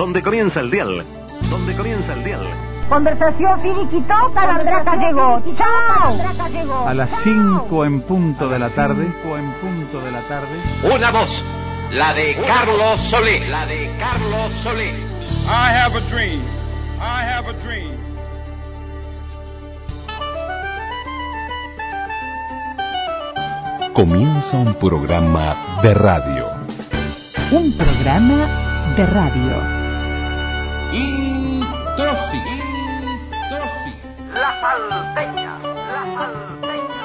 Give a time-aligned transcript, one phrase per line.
[0.00, 1.04] donde comienza el dial,
[1.50, 2.40] donde comienza el dial.
[2.88, 5.42] Conversación finiquitó, Calandraca llegó.
[5.58, 6.86] ¡Chao!
[6.86, 10.48] A las 5 en punto de la tarde, 5 en punto de la tarde.
[10.90, 11.28] Una voz,
[11.92, 14.88] la de Carlos Solé, la de Carlos Solé.
[14.88, 16.40] I have a dream.
[16.98, 17.92] I have a dream.
[23.92, 26.46] Comienza un programa de radio.
[27.50, 28.46] Un programa
[28.96, 29.79] de radio.
[30.92, 32.42] Introsi.
[34.34, 37.04] La salteña, la salteña.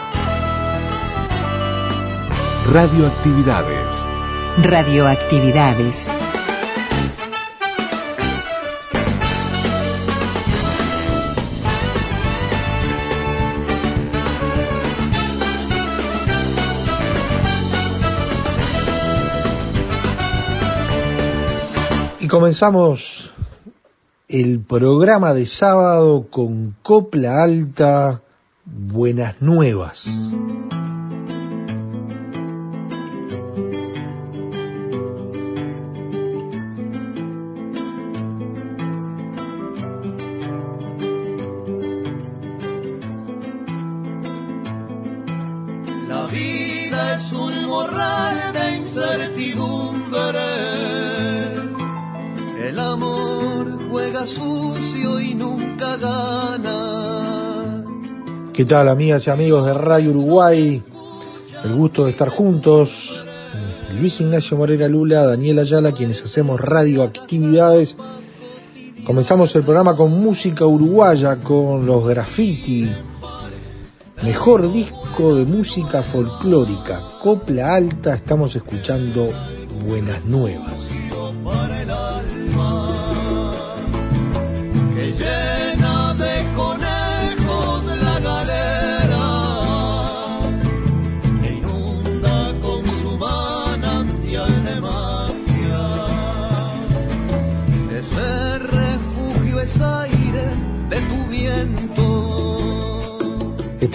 [2.74, 4.06] Radioactividades.
[4.64, 6.08] Radioactividades.
[22.20, 23.25] Y comenzamos
[24.28, 28.22] el programa de sábado con Copla Alta,
[28.66, 30.34] Buenas Nuevas.
[54.26, 57.84] Sucio y nunca gana.
[58.54, 60.82] ¿Qué tal amigas y amigos de Radio Uruguay?
[61.64, 63.24] El gusto de estar juntos.
[64.00, 67.96] Luis Ignacio Morera Lula, Daniel Ayala, quienes hacemos radioactividades.
[69.06, 72.90] Comenzamos el programa con música uruguaya, con los graffiti.
[74.24, 79.30] Mejor disco de música folclórica, Copla Alta, estamos escuchando
[79.86, 81.05] Buenas Nuevas.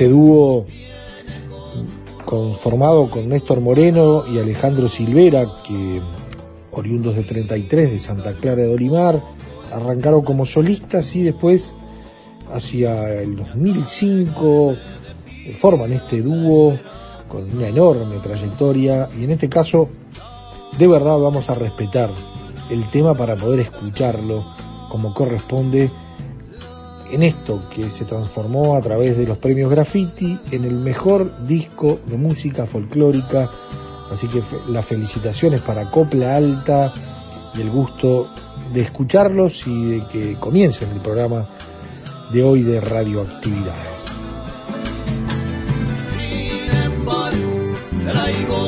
[0.01, 0.65] Este dúo
[2.25, 6.01] conformado con Néstor Moreno y Alejandro Silvera, que
[6.71, 9.21] oriundos de 33 de Santa Clara de Olimar,
[9.71, 11.75] arrancaron como solistas y después
[12.51, 14.73] hacia el 2005
[15.45, 16.79] eh, forman este dúo
[17.29, 19.91] con una enorme trayectoria y en este caso
[20.79, 22.11] de verdad vamos a respetar
[22.71, 24.47] el tema para poder escucharlo
[24.89, 25.91] como corresponde
[27.13, 32.01] en esto que se transformó a través de los premios Graffiti en el mejor disco
[32.07, 33.51] de música folclórica.
[34.13, 36.93] Así que las felicitaciones para Copla Alta
[37.55, 38.29] y el gusto
[38.73, 41.47] de escucharlos y de que comiencen el programa
[42.33, 44.05] de hoy de radioactividades.
[46.17, 48.60] Sin embargo, traigo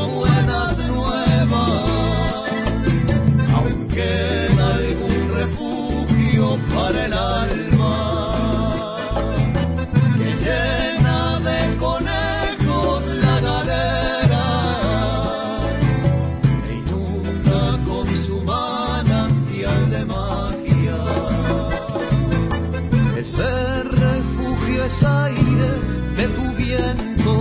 [25.00, 27.32] de tu viento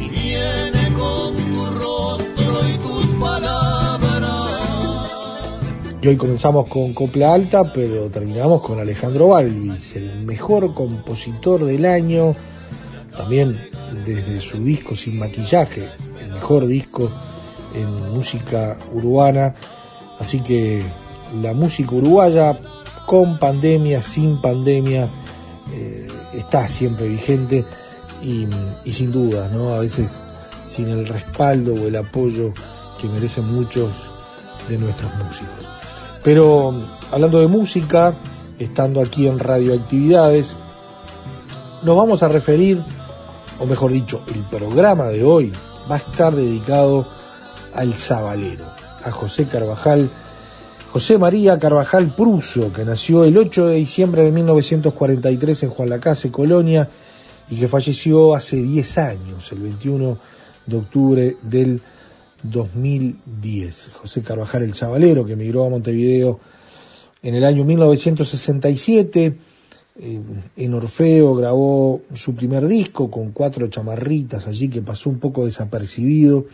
[0.00, 5.10] y viene con tu rostro y tus palabras.
[6.02, 11.86] Y hoy comenzamos con Copla Alta, pero terminamos con Alejandro Balvis, el mejor compositor del
[11.86, 12.34] año,
[13.16, 13.56] también
[14.04, 15.88] desde su disco Sin Maquillaje,
[16.20, 17.08] el mejor disco
[17.74, 19.54] en música urbana.
[20.18, 20.82] Así que
[21.40, 22.58] la música uruguaya,
[23.12, 25.06] con pandemia, sin pandemia,
[25.70, 27.62] eh, está siempre vigente
[28.22, 28.48] y,
[28.90, 29.74] sin duda, ¿no?
[29.74, 30.18] A veces
[30.66, 32.54] sin el respaldo o el apoyo
[32.98, 34.10] que merecen muchos
[34.66, 35.66] de nuestros músicos.
[36.24, 36.74] Pero
[37.10, 38.14] hablando de música,
[38.58, 40.56] estando aquí en Radioactividades,
[41.82, 42.82] nos vamos a referir,
[43.60, 45.52] o mejor dicho, el programa de hoy
[45.90, 47.06] va a estar dedicado
[47.74, 48.64] al Zabalero,
[49.04, 50.08] a José Carvajal,
[50.92, 56.30] José María Carvajal Pruso, que nació el 8 de diciembre de 1943 en Juan Lacase,
[56.30, 56.86] Colonia,
[57.48, 60.18] y que falleció hace 10 años, el 21
[60.66, 61.80] de octubre del
[62.42, 63.92] 2010.
[63.94, 66.40] José Carvajal el Zabalero, que emigró a Montevideo
[67.22, 69.38] en el año 1967.
[69.98, 70.20] eh,
[70.58, 76.44] en Orfeo grabó su primer disco con cuatro chamarritas allí que pasó un poco desapercibido,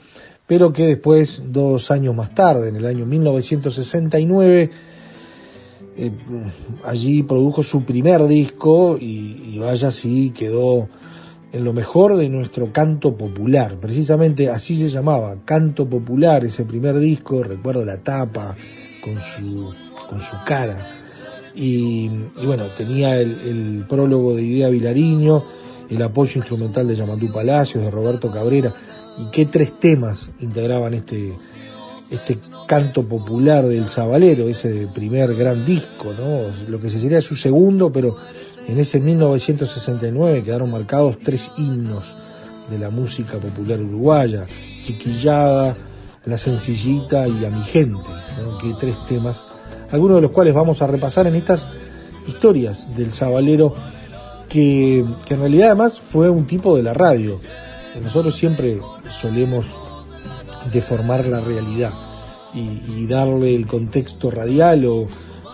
[0.49, 4.71] pero que después, dos años más tarde, en el año 1969,
[5.99, 6.11] eh,
[6.85, 10.89] allí produjo su primer disco y, vaya si quedó
[11.53, 13.77] en lo mejor de nuestro canto popular.
[13.79, 18.57] Precisamente así se llamaba, Canto Popular, ese primer disco, recuerdo la tapa
[19.05, 19.75] con su,
[20.09, 20.79] con su cara.
[21.55, 22.09] Y,
[22.43, 25.43] bueno, tenía el, prólogo de Idea Vilariño,
[25.91, 28.73] el apoyo instrumental de Yamandú Palacios, de Roberto Cabrera,
[29.19, 31.35] y qué tres temas integraban este,
[32.11, 36.43] este canto popular del Sabalero, ese primer gran disco, ¿no?
[36.69, 38.17] Lo que se sería su segundo, pero
[38.69, 42.05] en ese 1969 quedaron marcados tres himnos
[42.71, 44.45] de la música popular uruguaya,
[44.85, 45.77] Chiquillada,
[46.27, 47.99] La Sencillita y A mi gente,
[48.43, 48.59] ¿no?
[48.59, 49.43] que tres temas,
[49.91, 51.67] algunos de los cuales vamos a repasar en estas
[52.27, 53.75] historias del Sabalero,
[54.51, 57.41] que, que en realidad además fue un tipo de la radio.
[58.03, 58.79] Nosotros siempre
[59.11, 59.67] solemos
[60.73, 61.93] deformar la realidad
[62.55, 65.07] y, darle el contexto radial o,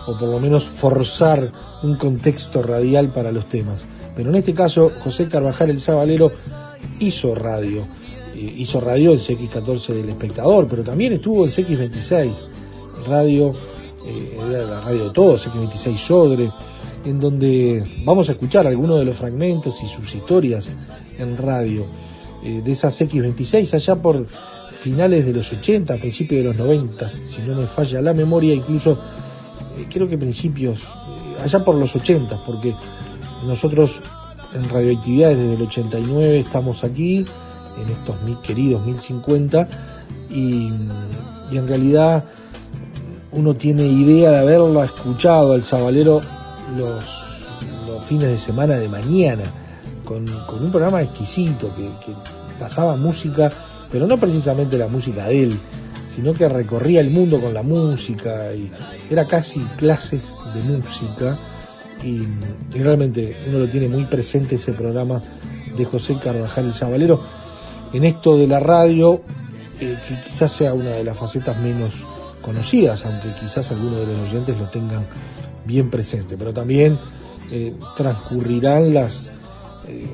[0.07, 1.51] o por lo menos forzar
[1.83, 3.81] un contexto radial para los temas.
[4.15, 6.31] Pero en este caso, José Carvajal el Sabalero
[6.99, 7.81] hizo radio,
[8.33, 12.31] eh, hizo radio en CX14 del espectador, pero también estuvo en CX26,
[13.07, 13.51] radio,
[14.05, 16.49] eh, la radio de todos, CX26 Sodre,
[17.03, 20.69] en donde vamos a escuchar algunos de los fragmentos y sus historias
[21.19, 21.85] en radio
[22.45, 24.27] eh, de esas X26 allá por
[24.79, 28.99] finales de los 80, principios de los 90, si no me falla la memoria, incluso
[29.77, 32.75] eh, creo que principios, eh, allá por los 80, porque
[33.47, 33.99] nosotros
[34.53, 37.25] en radioactividades desde el 89 estamos aquí,
[37.83, 39.67] en estos mil queridos 1050,
[40.29, 40.69] y,
[41.51, 42.23] y en realidad
[43.31, 46.21] uno tiene idea de haberlo escuchado al Sabalero
[46.77, 47.03] los,
[47.87, 49.43] los fines de semana de mañana,
[50.05, 52.13] con, un programa exquisito que, que,
[52.59, 53.51] pasaba música,
[53.91, 55.59] pero no precisamente la música de él,
[56.15, 58.71] sino que recorría el mundo con la música y
[59.09, 61.37] era casi clases de música.
[62.01, 62.23] Y,
[62.73, 65.21] y realmente uno lo tiene muy presente ese programa
[65.75, 67.21] de José Carvajal el Sabalero
[67.93, 69.21] en esto de la radio
[69.79, 71.95] eh, que quizás sea una de las facetas menos
[72.41, 75.05] conocidas, aunque quizás algunos de los oyentes lo tengan
[75.65, 76.97] bien presente, pero también
[77.51, 79.31] eh, transcurrirán las
[79.87, 80.07] eh,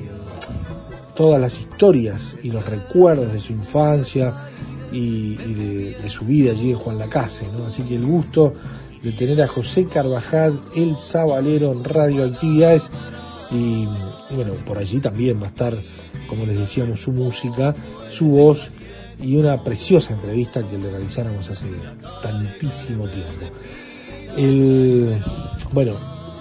[1.14, 4.32] todas las historias y los recuerdos de su infancia
[4.90, 7.66] y, de, su vida allí en Juan Lacase, ¿no?
[7.66, 8.54] Así que el gusto
[9.02, 12.88] de tener a José Carvajal, el Sabalero en radioactividades
[13.50, 13.86] y,
[14.30, 15.76] y bueno, por allí también va a estar,
[16.28, 17.74] como les decíamos, su música,
[18.10, 18.70] su voz
[19.20, 21.66] y una preciosa entrevista que le realizáramos hace
[22.22, 23.54] tantísimo tiempo.
[24.36, 25.22] El,
[25.72, 25.94] bueno,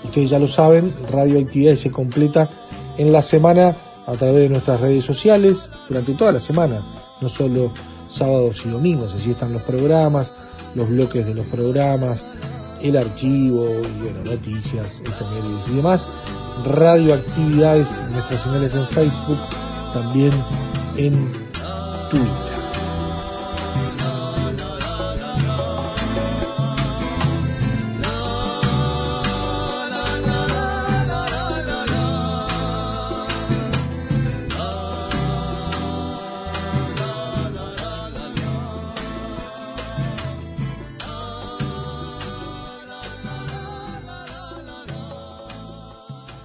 [0.03, 2.49] ustedes ya lo saben, Radioactividades se completa
[2.97, 6.81] en la semana a través de nuestras redes sociales, durante toda la semana,
[7.21, 7.71] no solo
[8.09, 10.33] sábados y domingos, así están los programas,
[10.75, 12.23] los bloques de los programas,
[12.81, 16.05] el archivo, y bueno, noticias, efemérides y demás.
[16.65, 19.39] Radioactividades, nuestras señales en Facebook,
[19.93, 20.31] también
[20.97, 21.31] en
[22.09, 22.50] Twitter.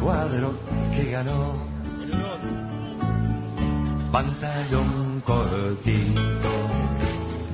[0.00, 0.54] cuadro
[0.94, 1.70] que ganó.
[4.10, 6.52] Pantalón cortito,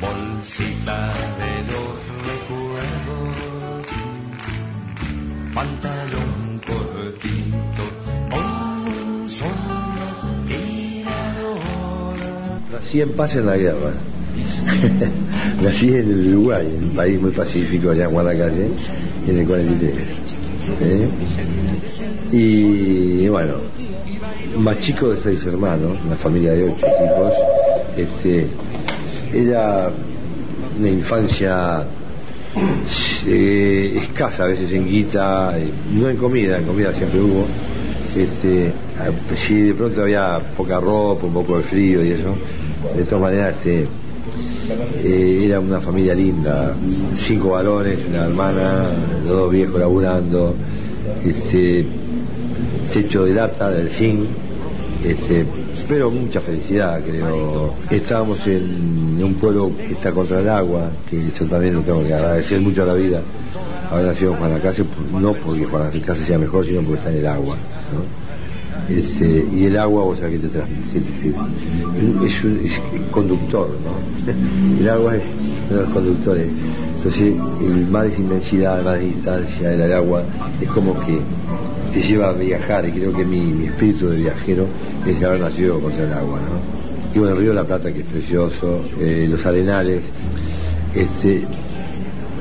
[0.00, 1.96] bolsita de los
[2.28, 3.36] recuerdos.
[5.54, 7.84] Pantalón cortito,
[8.36, 9.78] un solo
[10.48, 12.16] tirador.
[12.72, 13.92] Nací en paz en la guerra
[15.62, 18.68] Nací en el Uruguay, en un país muy pacífico allá en Guadalcalle,
[19.26, 19.96] en el 43.
[20.82, 21.08] ¿eh?
[22.32, 23.54] Y bueno,
[24.58, 27.32] más chico de seis hermanos, una familia de ocho hijos,
[27.96, 28.46] este,
[29.32, 29.90] era
[30.78, 31.84] una infancia
[33.26, 37.46] eh, escasa a veces en guita, eh, no en comida, en comida siempre hubo.
[38.16, 38.72] Este,
[39.36, 42.34] si de pronto había poca ropa, un poco de frío y eso,
[42.96, 43.86] de todas maneras este,
[45.02, 46.74] eh, era una familia linda,
[47.16, 48.90] cinco varones, una hermana,
[49.24, 50.54] los dos viejos laburando,
[51.24, 51.86] este,
[52.92, 54.24] techo de lata, del zinc,
[55.04, 55.46] este,
[55.88, 57.74] pero mucha felicidad creo.
[57.90, 62.14] Estábamos en un pueblo que está contra el agua, que eso también lo tengo que
[62.14, 63.22] agradecer mucho a la vida.
[63.90, 67.18] Haber nacido en Juan Lacase, no porque Juan Lacase sea mejor, sino porque está en
[67.18, 67.56] el agua.
[68.88, 70.98] Este, y el agua, o sea, que te transmite,
[72.24, 72.58] es, un,
[73.10, 74.80] conductor, ¿no?
[74.80, 75.22] El agua es
[75.68, 76.48] uno de los conductores.
[76.96, 80.22] Entonces, el mar es inmensidad, más distancia, el agua
[80.60, 81.18] es como que
[81.92, 84.66] te lleva a viajar y creo que mi, espíritu de viajero
[85.06, 87.14] es haber nacido contra el agua, ¿no?
[87.14, 90.02] Y bueno, el río la Plata que es precioso, eh, los arenales,
[90.94, 91.44] este,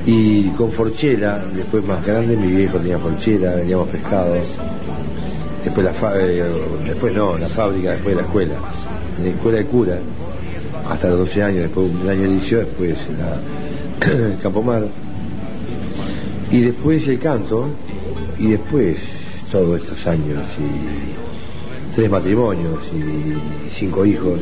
[0.06, 4.46] y con Forchera, después más grande, mi viejo tenía Forchera, veníamos pescados,
[5.68, 6.42] después la fa- eh,
[6.86, 8.54] después no, la fábrica, después la escuela,
[9.22, 9.98] la escuela de cura,
[10.88, 12.28] hasta los 12 años, después un año de
[12.64, 14.86] después la, el Campomar,
[16.50, 17.68] y después el canto,
[18.38, 18.96] y después
[19.52, 24.40] todos estos años y tres matrimonios y cinco hijos,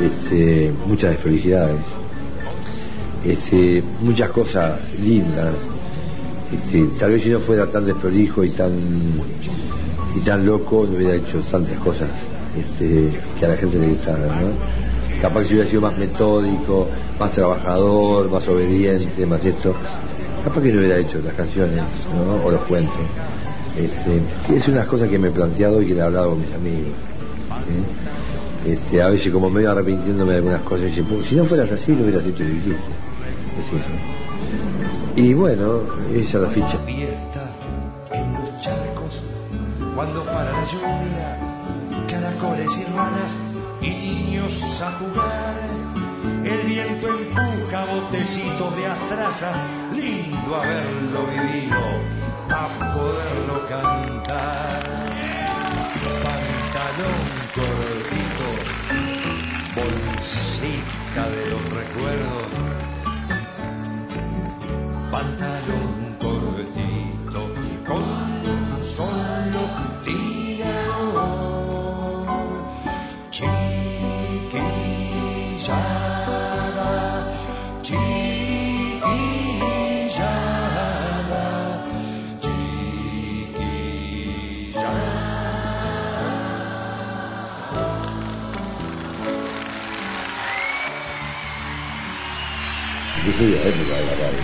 [0.00, 1.80] este, muchas desfelicidades,
[3.24, 5.54] este, muchas cosas lindas.
[6.54, 8.72] Este, tal vez si no fuera tan desprolijo y tan
[10.16, 12.08] y tan loco, no hubiera hecho tantas cosas
[12.58, 14.76] este, que a la gente le gustara, ¿no?
[15.20, 19.74] Capaz que si hubiera sido más metódico, más trabajador, más obediente, más esto,
[20.44, 21.82] capaz que no hubiera hecho las canciones
[22.14, 22.44] ¿no?
[22.46, 22.94] o los cuentos.
[23.76, 26.52] Este, es unas cosas que me he planteado y que le he hablado con mis
[26.54, 26.92] amigos.
[28.64, 28.70] ¿sí?
[28.72, 31.92] Este, a veces como medio arrepintiéndome de algunas cosas, dice, "Pues, si no fueras así,
[31.92, 32.70] no hubieras hecho lo hiciste.
[32.70, 35.20] Es eso.
[35.20, 35.80] Y bueno,
[36.14, 36.78] esa es la ficha.
[46.44, 49.52] El viento empuja botecitos de astraza,
[49.92, 51.76] lindo haberlo vivido,
[52.50, 54.82] a poderlo cantar.
[56.22, 57.22] Pantalón
[57.54, 58.48] cortito,
[59.76, 62.95] bolsita de los recuerdos
[93.36, 94.38] Soy de la radio.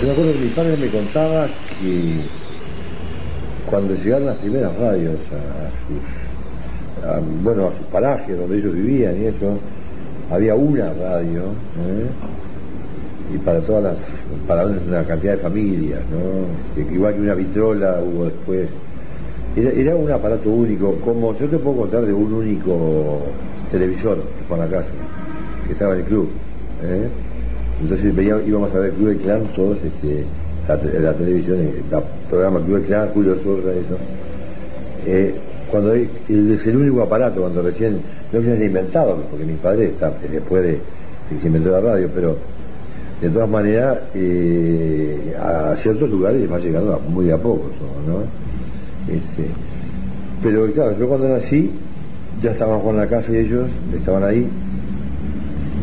[0.00, 1.46] Yo me acuerdo que mi padre me contaba
[1.80, 2.16] que
[3.70, 9.22] cuando llegaron las primeras radios a, a sus, bueno, a sus parajes donde ellos vivían
[9.22, 9.56] y eso,
[10.32, 12.08] había una radio, ¿eh?
[13.34, 13.98] y para todas las,
[14.48, 16.80] para una cantidad de familias, ¿no?
[16.80, 18.68] Este, igual que una vitrola hubo después.
[19.54, 23.20] Era, un aparato único, como yo te puedo contar de un único
[23.70, 24.90] televisor con la casa,
[25.66, 26.30] que estaba en el club.
[26.82, 27.08] ¿eh?
[27.80, 30.24] Entonces veía- íbamos a ver Club del Clan, todos, este,
[30.68, 31.82] la, te- la televisión, el
[32.28, 33.96] programa Club del Clan, Julio Sosa, eso.
[35.06, 35.34] Eh,
[35.70, 37.98] cuando el- el único aparato, cuando recién,
[38.32, 40.78] no que se haya inventado, porque mi padre está después de, de
[41.30, 42.36] que se inventó la radio, pero
[43.22, 48.14] de todas maneras, eh, a ciertos lugares va llegando a- muy de a poco todo,
[48.14, 48.20] ¿no?
[49.12, 49.46] Este,
[50.42, 51.70] pero claro, yo cuando nací,
[52.42, 54.46] ya estaban con la casa y ellos estaban ahí.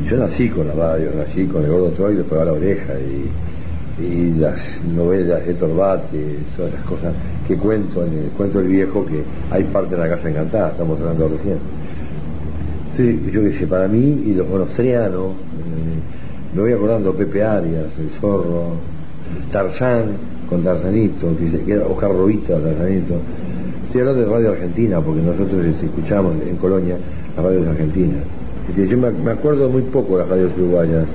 [0.10, 3.30] Yo nací con la radio, nací con el gordo Troy, después a la oreja y,
[4.40, 7.14] las novelas de Torbate, todas esas cosas
[7.46, 9.22] que cuento en el cuento del viejo que
[9.52, 11.58] hay parte de la casa encantada, estamos hablando recién.
[12.92, 17.88] Entonces, yo qué sé, para mí y los bonostrianos, eh, me voy acordando Pepe Arias,
[18.00, 18.76] el zorro,
[19.52, 20.06] Tarzán
[20.48, 21.36] con Tarzanito,
[21.66, 23.16] que era Oscar Robita, Tarzanito.
[23.86, 26.96] Estoy hablando de Radio Argentina, porque nosotros este, escuchamos en Colonia
[27.36, 28.37] las radios argentinas.
[28.70, 31.06] Este, yo me, me acuerdo muy poco de las radios uruguayas.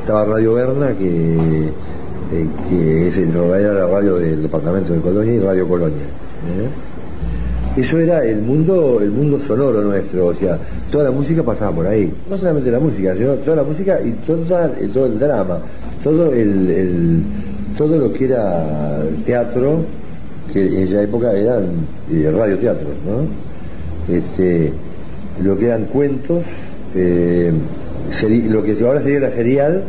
[0.00, 1.34] Estaba Radio Berna, que,
[1.66, 5.96] eh, que es era la radio del departamento de Colonia, y Radio Colonia.
[5.96, 7.80] ¿eh?
[7.80, 10.58] Eso era el mundo, el mundo sonoro nuestro, o sea,
[10.90, 12.12] toda la música pasaba por ahí.
[12.28, 15.58] No solamente la música, sino toda la música y toda, todo el drama,
[16.02, 17.22] todo el, el-
[17.76, 19.82] todo lo que era teatro,
[20.52, 21.66] que en esa época eran
[22.10, 24.12] eh, radioteatros, ¿no?
[24.12, 24.72] Este,
[25.44, 26.42] lo que eran cuentos,
[26.94, 29.84] seri- lo que ahora sería la serial,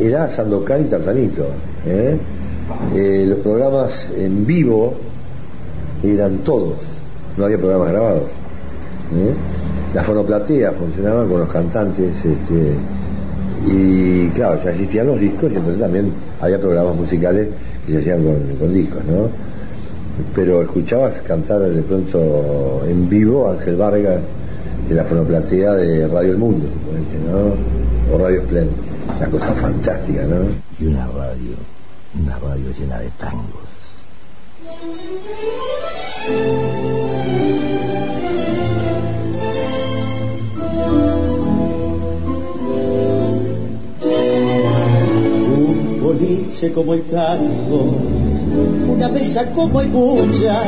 [0.00, 1.46] era Sandokan y Tarzanito.
[1.86, 2.16] ¿eh?
[2.94, 4.94] Eh, los programas en vivo
[6.02, 6.78] eran todos,
[7.36, 8.22] no había programas grabados.
[9.14, 9.34] ¿eh?
[9.94, 12.72] La fonoplatea funcionaba con los cantantes, este,
[13.70, 17.48] y claro, ya existían los discos y entonces también había programas musicales
[17.86, 19.28] que se hacían con, con discos, ¿no?
[20.34, 24.18] Pero escuchabas cantar de pronto en vivo Ángel Vargas
[24.88, 28.14] de la fonoplatea de Radio El Mundo, suponete, ¿no?
[28.14, 28.70] O Radio Splend,
[29.16, 30.44] una cosa fantástica, ¿no?
[30.80, 31.56] Y una radio,
[32.20, 33.72] una radio llena de tangos.
[45.54, 47.96] Un boliche como el tango,
[48.88, 50.66] una mesa como hay muchas,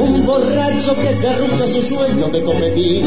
[0.00, 3.04] un borracho que se arrucha su sueño de competir.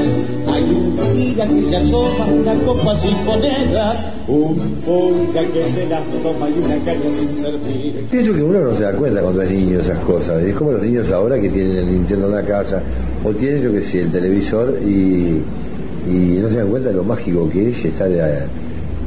[0.48, 6.04] Hay un tira que se asoma, una copa sin monedas, un polka que se las
[6.24, 8.06] toma y una caña sin servir.
[8.10, 10.44] Pienso que uno no se da cuenta cuando es niño de esas cosas.
[10.44, 12.82] Es como los niños ahora que tienen el Nintendo en la casa
[13.24, 15.42] o tienen, yo que sé, el televisor y,
[16.42, 18.10] no se dan cuenta de lo mágico que es estar,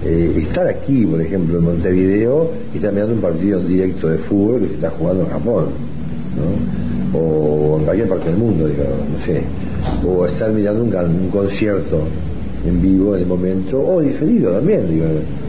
[0.05, 4.19] eh, estar aquí, por ejemplo, en Montevideo y estar mirando un partido en directo de
[4.19, 5.65] fútbol que se está jugando en Japón.
[6.37, 7.19] ¿no?
[7.19, 9.43] O en cualquier parte del mundo, digamos, no sé.
[10.07, 12.05] O estar mirando un, un concierto
[12.67, 15.05] en vivo en el momento, o diferido también, digo,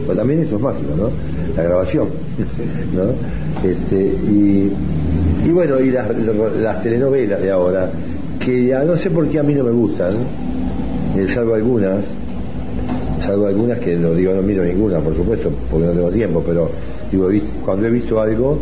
[0.06, 1.10] pero también eso es mágico, ¿no?
[1.56, 2.08] La grabación,
[2.92, 3.68] ¿no?
[3.68, 4.72] Este, y,
[5.44, 6.06] y bueno, y las,
[6.60, 7.88] las telenovelas de ahora,
[8.40, 10.14] que ya no sé por qué a mí no me gustan,
[11.16, 12.04] eh, salvo algunas,
[13.24, 16.70] salvo algunas que no digo no miro ninguna, por supuesto, porque no tengo tiempo, pero
[17.10, 17.28] digo,
[17.64, 18.58] cuando he visto algo,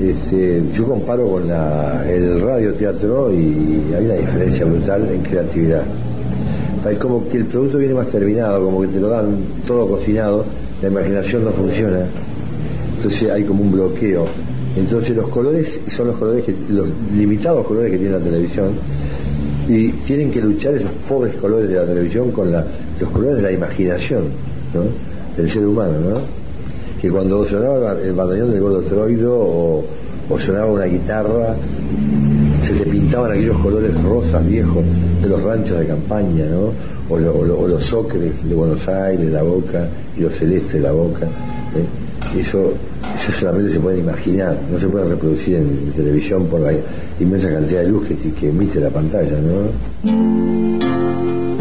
[0.00, 5.84] este, yo comparo con la, el radioteatro y hay una diferencia brutal en creatividad.
[6.90, 10.44] Es como que el producto viene más terminado, como que te lo dan todo cocinado,
[10.80, 12.00] la imaginación no funciona,
[12.96, 14.26] entonces hay como un bloqueo.
[14.74, 18.70] Entonces los colores son los colores que, los limitados colores que tiene la televisión,
[19.72, 23.52] y tienen que luchar esos pobres colores de la televisión con los colores de la
[23.52, 24.24] imaginación
[24.74, 24.82] ¿no?
[25.36, 26.20] del ser humano, ¿no?
[27.00, 29.84] que cuando sonaba el batallón del gordo Troilo o,
[30.28, 31.56] o sonaba una guitarra,
[32.62, 34.84] se te pintaban aquellos colores rosas viejos
[35.22, 36.72] de los ranchos de campaña, ¿no?
[37.08, 37.18] o
[37.66, 41.26] los ocres de Buenos Aires, la boca, y los celestes de la boca.
[41.26, 42.38] ¿eh?
[42.38, 42.72] Eso,
[43.30, 46.72] solamente se puede imaginar, no se puede reproducir en, en televisión por la
[47.20, 49.38] inmensa cantidad de luz que, que emite la pantalla.
[49.38, 51.51] ¿no?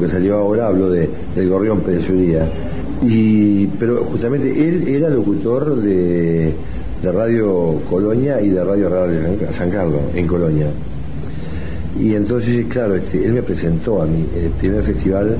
[0.00, 2.10] Que salió ahora hablo de, del Gorrión Pérez
[3.02, 6.52] Y, pero justamente él era locutor de,
[7.02, 9.20] de Radio Colonia y de Radio Radio
[9.50, 10.66] San Carlos, en Colonia.
[11.98, 15.36] Y entonces, claro, este, él me presentó a mí el primer festival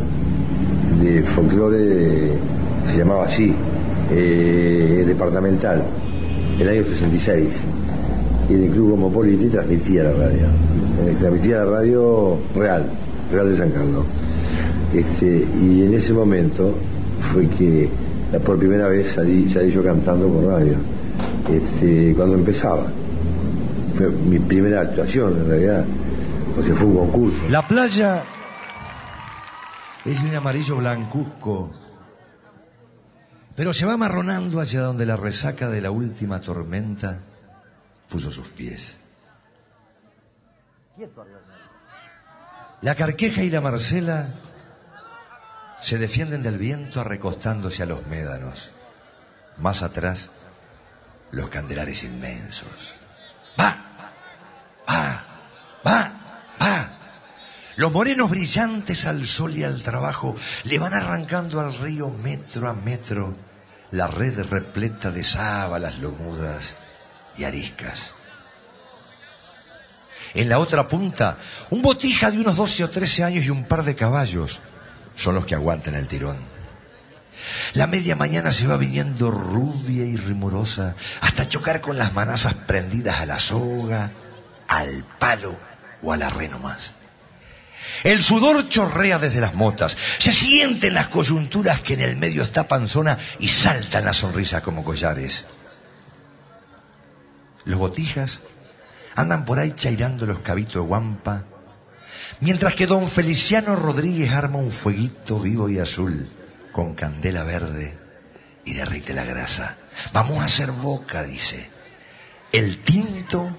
[1.02, 2.30] de folclore,
[2.90, 3.52] se llamaba así,
[4.12, 5.82] eh, departamental,
[6.58, 7.48] el año 66
[8.48, 10.46] y en el Club Cosmopolita transmitía la radio.
[11.04, 12.84] Eh, transmitía la radio real,
[13.32, 14.04] real de San Carlos.
[14.94, 15.26] Este,
[15.60, 16.74] y en ese momento
[17.20, 17.88] fue que
[18.32, 20.76] la- por primera vez salí, salí yo cantando por radio,
[21.50, 22.86] este, cuando empezaba.
[23.94, 25.84] Fue mi primera actuación en realidad,
[26.58, 27.48] o sea, fue un concurso.
[27.48, 28.22] La playa
[30.04, 31.70] es un amarillo blancuzco,
[33.54, 37.18] pero se va amarronando hacia donde la resaca de la última tormenta
[38.08, 38.96] puso sus pies.
[42.82, 44.26] La carqueja y la marcela
[45.80, 48.70] se defienden del viento recostándose a los médanos.
[49.58, 50.30] Más atrás,
[51.30, 52.94] los candelares inmensos.
[53.58, 53.76] ¡Va!
[54.88, 55.24] ¡Va!
[55.86, 56.12] ¡Va!
[56.60, 56.90] ¡Va!
[57.76, 60.34] Los morenos brillantes al sol y al trabajo
[60.64, 63.36] le van arrancando al río metro a metro
[63.90, 66.74] la red repleta de sábalas lomudas
[67.36, 68.12] y ariscas.
[70.34, 71.38] En la otra punta,
[71.70, 74.60] un botija de unos 12 o 13 años y un par de caballos
[75.16, 76.36] son los que aguantan el tirón.
[77.74, 83.20] La media mañana se va viniendo rubia y rumorosa hasta chocar con las manazas prendidas
[83.20, 84.12] a la soga,
[84.68, 85.56] al palo
[86.02, 86.94] o a la re nomás.
[88.04, 92.68] El sudor chorrea desde las motas, se sienten las coyunturas que en el medio está
[92.68, 95.46] panzona y saltan la sonrisa como collares.
[97.64, 98.40] Los botijas
[99.14, 101.44] andan por ahí chairando los cabitos de guampa,
[102.40, 106.28] mientras que don Feliciano Rodríguez arma un fueguito vivo y azul
[106.72, 107.96] con candela verde
[108.64, 109.76] y derrite la grasa.
[110.12, 111.70] Vamos a hacer boca, dice.
[112.52, 113.56] El tinto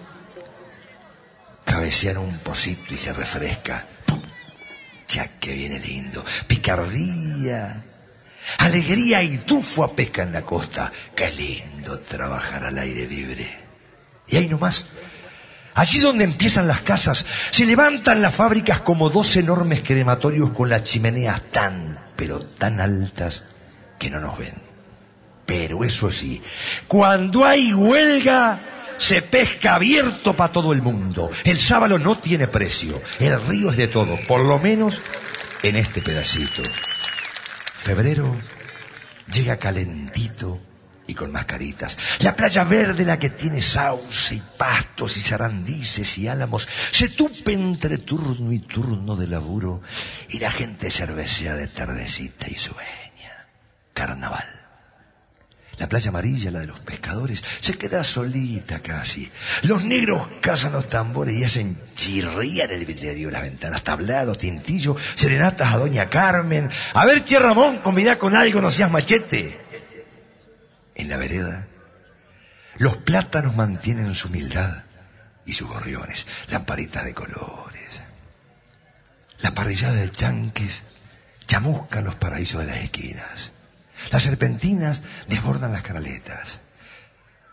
[1.65, 3.85] cabecea en un pocito y se refresca.
[4.05, 4.21] ¡Pum!
[5.07, 6.23] Ya que viene lindo.
[6.47, 7.83] Picardía,
[8.59, 10.91] alegría y tufo a pesca en la costa.
[11.15, 13.47] Qué lindo trabajar al aire libre.
[14.27, 14.85] Y ahí nomás,
[15.77, 20.83] Allí donde empiezan las casas, se levantan las fábricas como dos enormes crematorios con las
[20.83, 23.43] chimeneas tan, pero tan altas
[23.99, 24.55] que no nos ven.
[25.45, 26.41] Pero eso sí,
[26.87, 28.59] cuando hay huelga,
[28.97, 31.29] se pesca abierto para todo el mundo.
[31.43, 32.99] El sábalo no tiene precio.
[33.19, 34.99] El río es de todo, por lo menos
[35.61, 36.63] en este pedacito.
[37.75, 38.35] Febrero
[39.31, 40.59] llega calentito
[41.07, 41.97] y con mascaritas.
[42.19, 47.53] La playa verde, la que tiene sauce y pastos y zarandices y álamos, se tupe
[47.53, 49.81] entre turno y turno de laburo
[50.29, 53.47] y la gente cervecea de tardecita y sueña.
[53.93, 54.45] Carnaval.
[55.77, 59.29] La playa amarilla, la de los pescadores, se queda solita casi.
[59.61, 65.71] Los negros cazan los tambores y hacen chirriar el vidrio, las ventanas, tablado, tintillo, serenatas
[65.71, 66.67] a doña Carmen.
[66.95, 69.66] A ver, che Ramón, convidá con algo, no seas machete
[70.97, 71.67] en la vereda,
[72.77, 74.83] los plátanos mantienen su humildad
[75.45, 78.01] y sus gorriones, lamparitas de colores.
[79.39, 80.83] La parrillada de chanques
[81.45, 83.51] chamuscan los paraísos de las esquinas.
[84.11, 86.59] Las serpentinas desbordan las canaletas.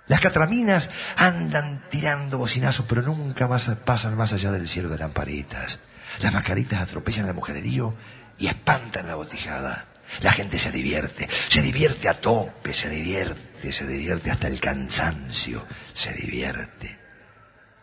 [0.07, 5.79] Las catraminas andan tirando bocinazos, pero nunca más pasan más allá del cielo de lamparitas.
[6.21, 7.95] Las mascaritas atropellan al mujererío
[8.39, 9.87] y espantan la botijada.
[10.21, 15.67] La gente se divierte, se divierte a tope, se divierte, se divierte hasta el cansancio,
[15.93, 16.99] se divierte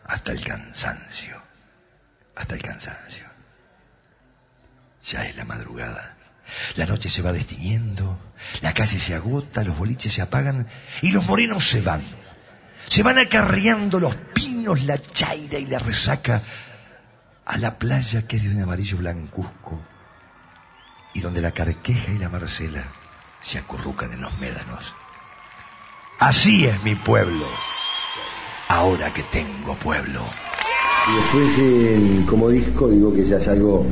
[0.04, 1.42] hasta el cansancio,
[2.34, 3.24] hasta el cansancio.
[5.06, 6.16] Ya es la madrugada.
[6.76, 8.18] La noche se va destiñendo,
[8.60, 10.68] la calle se agota, los boliches se apagan
[11.00, 12.02] y los morenos se van.
[12.88, 16.42] Se van acarreando los pinos, la chaira y la resaca
[17.44, 19.91] a la playa que es de un amarillo blancuzco
[21.14, 22.84] y donde la carqueja y la marcela
[23.42, 24.94] se acurrucan en los médanos.
[26.18, 27.46] Así es mi pueblo,
[28.68, 30.20] ahora que tengo pueblo.
[31.08, 33.84] Y después, como disco, digo que ya es algo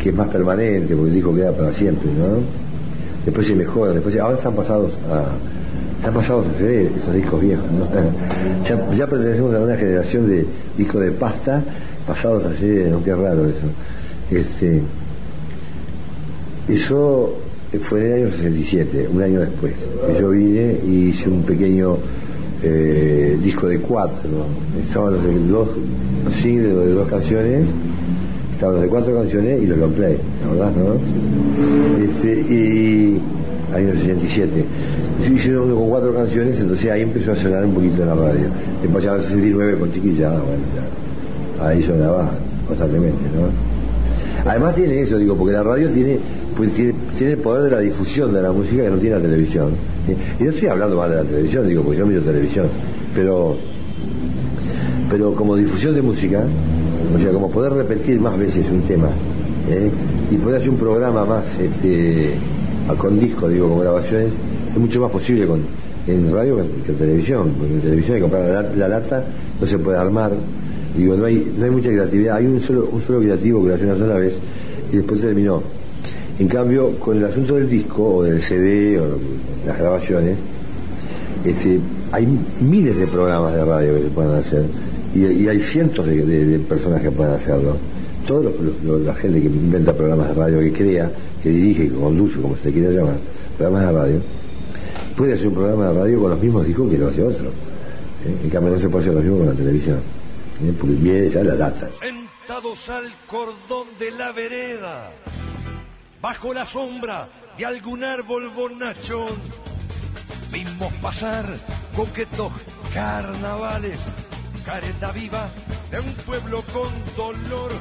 [0.00, 2.40] que es más permanente, porque el disco queda para siempre, ¿no?
[3.24, 5.24] Después se mejora, después ahora están pasados a,
[5.98, 7.86] están pasados a CD, esos discos viejos, ¿no?
[8.64, 11.62] Ya, ya, pertenecemos a una generación de discos de pasta
[12.06, 13.02] pasados a CD, ¿no?
[13.02, 13.66] Qué raro eso.
[14.30, 14.80] Este,
[16.68, 17.34] eso
[17.80, 19.74] fue en el año 67, un año después.
[20.18, 21.98] Yo vine y hice un pequeño
[22.62, 24.28] eh, disco de cuatro.
[24.80, 25.68] Estaban los de dos
[26.32, 27.66] singles de dos canciones,
[28.52, 32.04] estaban los de cuatro canciones y los long play, la verdad, ¿no?
[32.04, 33.20] Este, y
[33.74, 34.64] año 67.
[35.26, 38.14] Yo hice uno con cuatro canciones, entonces ahí empezó a sonar un poquito en la
[38.14, 38.48] radio.
[38.82, 40.62] Después ya en el 69 con chiquilla, bueno,
[41.58, 42.30] ya, ahí sonaba
[42.66, 44.50] constantemente, ¿no?
[44.50, 46.18] Además tiene eso, digo, porque la radio tiene
[46.58, 49.70] pues tiene, el poder de la difusión de la música que no tiene la televisión.
[50.40, 52.66] Y no estoy hablando más de la televisión, digo, porque yo miro televisión,
[53.14, 53.56] pero,
[55.08, 56.42] pero como difusión de música,
[57.14, 59.06] o sea, como poder repetir más veces un tema,
[59.70, 59.88] ¿eh?
[60.32, 62.32] y poder hacer un programa más este,
[62.98, 64.32] con disco, digo, con grabaciones,
[64.72, 65.60] es mucho más posible con,
[66.08, 69.24] en radio que, en televisión, porque en televisión hay que comprar la, lata,
[69.60, 70.32] no se puede armar,
[70.96, 73.74] digo, no hay, no hay mucha creatividad, hay un solo, un solo creativo que lo
[73.76, 74.34] hace una sola vez
[74.92, 75.62] y después terminó
[76.38, 79.18] en cambio, con el asunto del disco o del CD o
[79.66, 80.38] las grabaciones,
[81.44, 81.80] este,
[82.12, 82.28] hay
[82.60, 84.64] miles de programas de radio que se pueden hacer
[85.14, 87.76] y, hay cientos de, personas que pueden hacerlo.
[88.24, 88.50] Toda
[89.04, 91.10] la gente que inventa programas de radio, que crea,
[91.42, 93.16] que dirige, que conduce, como se le quiera llamar,
[93.56, 94.20] programas de radio,
[95.16, 97.46] puede hacer un programa de radio con los mismos discos que lo hace otro.
[97.46, 98.44] ¿eh?
[98.44, 99.96] En cambio, no se puede hacer lo mismo con la televisión.
[100.62, 100.72] ¿eh?
[100.78, 101.90] Porque viene ya la data.
[101.98, 105.10] Sentados al cordón de la vereda
[106.20, 109.36] bajo la sombra de algún árbol bonachón.
[110.50, 111.46] Vimos pasar
[111.94, 112.52] coquetos
[112.92, 113.98] carnavales
[114.68, 115.48] careta viva
[115.90, 117.72] de un pueblo con dolor.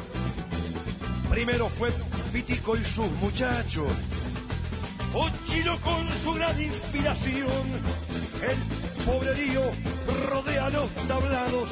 [1.30, 1.92] Primero fue
[2.32, 3.92] Pitico y sus muchachos,
[5.14, 7.64] Ochilo con su gran inspiración,
[8.42, 9.64] el pobrerío
[10.30, 11.70] rodea los tablados,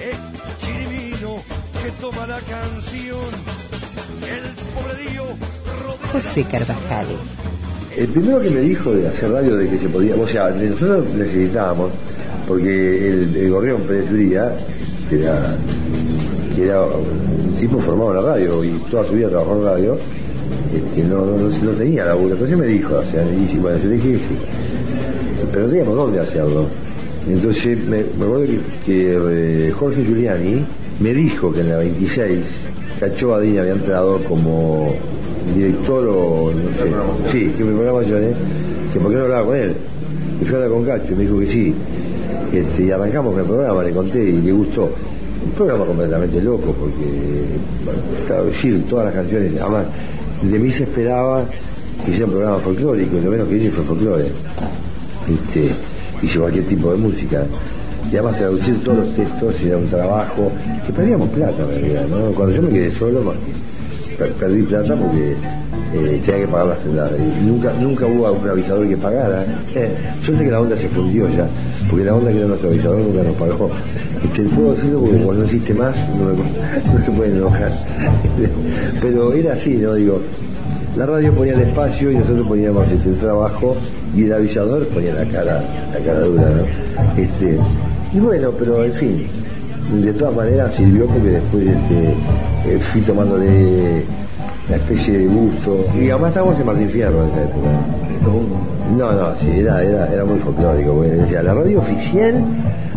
[0.00, 0.18] es
[0.58, 1.42] Chirimino
[1.82, 3.30] que toma la canción,
[4.22, 5.24] el pobrerío
[6.12, 7.06] José Carvajal.
[7.96, 11.06] El primero que me dijo de hacer radio de que se podía, o sea, nosotros
[11.14, 11.90] necesitábamos,
[12.46, 15.56] porque el, el Gorrión Pérez que era,
[16.54, 19.98] que era un tipo formado en la radio y toda su vida trabajó en radio,
[20.74, 22.34] este, no, no, no, tenía laburo.
[22.34, 24.38] Entonces me dijo, o sea, y bueno, yo le dije que sí.
[25.52, 26.66] Pero no teníamos dónde hacerlo.
[27.28, 30.64] Entonces me, me acuerdo que, que, eh, Jorge Giuliani
[31.00, 32.44] me dijo que en la 26
[33.00, 34.94] Cacho Badini había entrado como
[35.54, 38.34] director o no sé, sí, que me programa yo, ¿eh?
[38.92, 39.74] que por qué no hablaba con él.
[40.40, 41.74] Y fui a hablar con Cacho y me dijo que sí.
[42.52, 44.90] Este, y arrancamos con el programa, le conté y le gustó.
[45.44, 47.04] Un programa completamente loco porque
[47.84, 49.86] bueno, decir, todas las canciones, además
[50.42, 51.44] de mí se esperaba
[52.04, 54.24] que hiciera un programa folclórico y lo menos que hice fue folclore.
[54.24, 55.70] Este,
[56.22, 57.44] hice cualquier tipo de música.
[58.10, 60.52] Y además traducir todos los textos era un trabajo
[60.86, 62.32] que perdíamos plata en realidad, ¿no?
[62.32, 63.22] Cuando yo me quedé solo
[64.18, 65.32] per- perdí plata porque
[65.94, 66.78] eh, tenía que pagar las
[67.18, 69.44] y nunca nunca hubo un avisador que pagara.
[69.74, 71.46] Eh, suerte que la onda se fundió ya
[71.88, 73.70] porque la onda que era nuestro avisador nunca nos pagó.
[74.24, 77.70] Este, puedo decirlo porque como no existe más no se pueden enojar.
[79.00, 80.20] Pero era así no digo
[80.96, 83.76] la radio ponía el espacio y nosotros poníamos este, el trabajo
[84.16, 85.60] y el avisador ponía la cara
[85.92, 87.20] la cara dura ¿no?
[87.20, 87.58] este,
[88.12, 89.26] y bueno pero en fin
[90.02, 92.14] de todas maneras sirvió porque después este,
[92.66, 94.04] eh, fui tomándole
[94.68, 95.84] la especie de gusto.
[95.94, 97.68] Y además estábamos en Martín Fierro en esa época.
[98.96, 101.02] No, no, sí, era, era, era muy folclórico.
[101.02, 102.44] decía, la radio oficial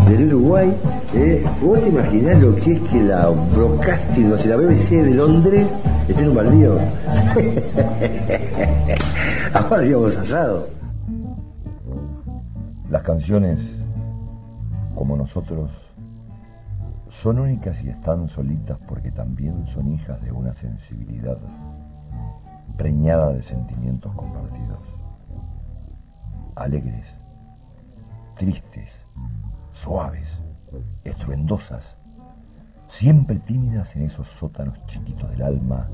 [0.07, 0.73] del Uruguay,
[1.15, 5.15] eh, vos te imaginás lo que es que la broadcasting, no sé, la BBC de
[5.15, 5.67] Londres
[6.07, 6.73] esté en un baldío.
[9.53, 10.67] Ahora íbamos asado.
[12.89, 13.59] Las canciones,
[14.95, 15.69] como nosotros,
[17.21, 21.37] son únicas y están solitas porque también son hijas de una sensibilidad
[22.77, 24.79] preñada de sentimientos compartidos.
[26.55, 27.07] Alegres,
[28.35, 28.91] tristes,
[29.71, 30.27] suaves,
[31.03, 31.97] estruendosas,
[32.87, 35.87] siempre tímidas en esos sótanos chiquitos del alma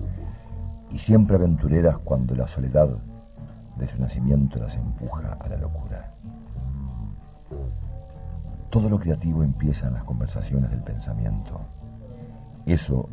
[0.91, 2.89] y siempre aventureras cuando la soledad
[3.77, 6.13] de su nacimiento las empuja a la locura.
[8.73, 11.61] Todo lo creativo empieza en las conversaciones del pensamiento.
[12.65, 13.07] Eso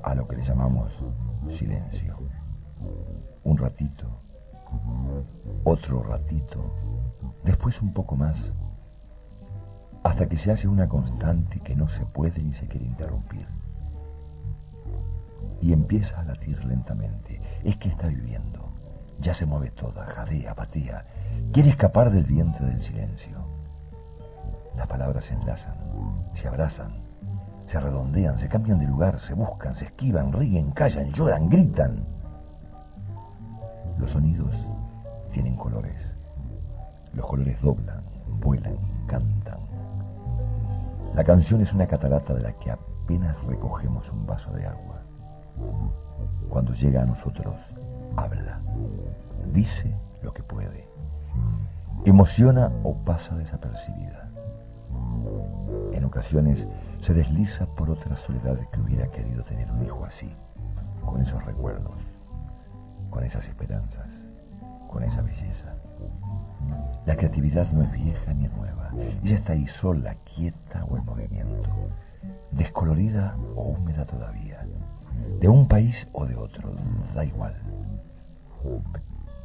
[0.00, 0.92] a lo que le llamamos
[1.58, 2.16] silencio.
[3.42, 4.06] Un ratito,
[5.64, 6.72] otro ratito,
[7.42, 8.36] después un poco más,
[10.04, 13.48] hasta que se hace una constante que no se puede ni se quiere interrumpir.
[15.60, 17.40] Y empieza a latir lentamente.
[17.64, 18.68] Es que está viviendo.
[19.18, 21.04] Ya se mueve toda, jadea, patea.
[21.52, 23.41] Quiere escapar del vientre del silencio.
[24.76, 25.74] Las palabras se enlazan,
[26.34, 26.92] se abrazan,
[27.66, 32.04] se redondean, se cambian de lugar, se buscan, se esquivan, ríen, callan, lloran, gritan.
[33.98, 34.54] Los sonidos
[35.32, 35.96] tienen colores.
[37.14, 38.02] Los colores doblan,
[38.40, 39.60] vuelan, cantan.
[41.14, 45.02] La canción es una catarata de la que apenas recogemos un vaso de agua.
[46.48, 47.54] Cuando llega a nosotros,
[48.16, 48.60] habla,
[49.52, 50.88] dice lo que puede,
[52.04, 54.21] emociona o pasa desapercibida.
[55.92, 56.66] En ocasiones
[57.00, 60.32] se desliza por otra soledad que hubiera querido tener un hijo así,
[61.04, 61.96] con esos recuerdos,
[63.10, 64.08] con esas esperanzas,
[64.88, 65.74] con esa belleza.
[67.06, 68.90] La creatividad no es vieja ni nueva,
[69.22, 71.70] ella está ahí sola, quieta o en movimiento,
[72.52, 74.64] descolorida o húmeda todavía,
[75.40, 76.72] de un país o de otro,
[77.14, 77.54] da igual.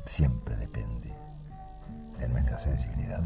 [0.05, 1.13] Siempre depende
[2.19, 3.21] de nuestra sensibilidad.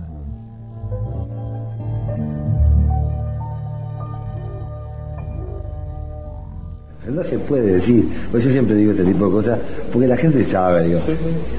[7.10, 9.60] No se puede decir, pues yo siempre digo este tipo de cosas,
[9.91, 11.00] porque la gente sabe, digo,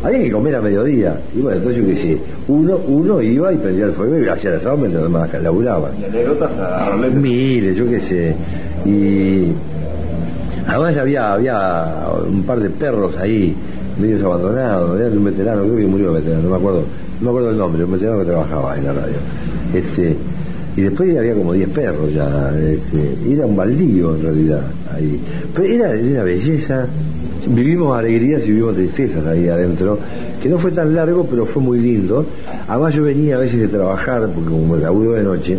[0.03, 3.57] había que comer a mediodía, y bueno, entonces yo qué sé, uno, uno iba y
[3.57, 5.93] prendía el fuego y hacía asado mientras los demás laburaban.
[6.01, 8.35] Y anécdotas a Miles, yo qué sé,
[8.87, 9.53] y
[10.67, 11.95] además había, había
[12.27, 13.55] un par de perros ahí,
[13.99, 16.83] medios abandonados, era un veterano, creo que murió el veterano, no me acuerdo,
[17.21, 19.17] no me acuerdo el nombre, un veterano que trabajaba en la radio.
[19.75, 20.17] Este,
[20.77, 24.63] y después había como 10 perros ya, este, era un baldío en realidad
[24.95, 25.21] ahí.
[25.55, 26.87] Pero era una belleza,
[27.47, 29.99] vivimos alegrías y vivimos tristezas ahí adentro,
[30.43, 32.25] que no fue tan largo, pero fue muy lindo.
[32.69, 35.59] Además yo venía a veces de trabajar, porque como laburo de noche,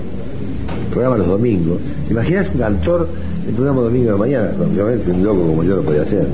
[0.93, 1.79] programa los domingos.
[2.07, 3.07] ¿Te imaginas un cantor
[3.47, 4.51] el programa domingo de mañana?
[4.59, 6.27] Obviamente un loco como yo lo podía hacer.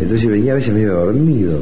[0.00, 1.60] Entonces venía a veces medio dormido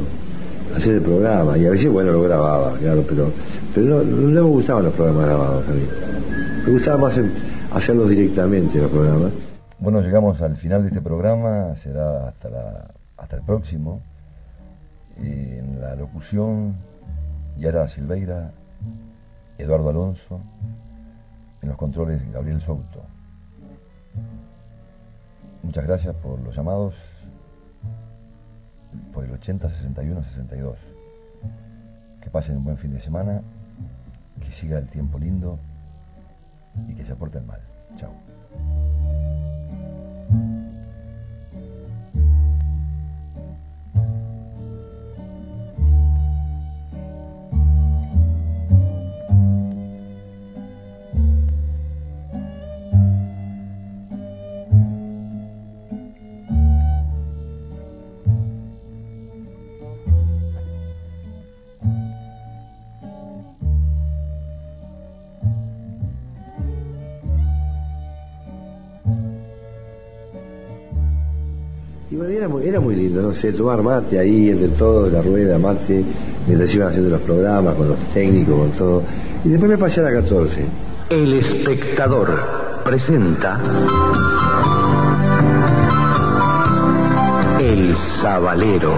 [0.73, 3.31] a hacer el programa y a veces, bueno, lo grababa, claro, pero,
[3.73, 5.81] pero no, me gustaban los programas grabados a mí.
[6.65, 7.19] Me gustaba más
[7.73, 9.31] hacerlos directamente los programas.
[9.79, 14.01] Bueno, llegamos al final de este programa, será hasta, la, hasta el próximo.
[15.17, 16.75] En la locución,
[17.57, 18.51] Yara Silveira,
[19.57, 20.39] Eduardo Alonso,
[21.61, 23.01] en los controles, Gabriel Souto.
[25.63, 26.93] Muchas gracias por los llamados,
[29.13, 30.77] por el 80 61 62.
[32.21, 33.41] Que pasen un buen fin de semana,
[34.41, 35.59] que siga el tiempo lindo
[36.87, 37.61] y que se aporten mal.
[37.97, 38.11] Chao.
[72.63, 76.03] Era muy, lindo, no sé, tomar mate ahí entre todos, la rueda, mate,
[76.45, 79.03] mientras iban haciendo los programas, con los técnicos, con todo.
[79.43, 80.65] Y después me pasé a la 14.
[81.09, 82.33] El espectador
[82.83, 83.59] presenta
[87.59, 88.93] El Sabalero.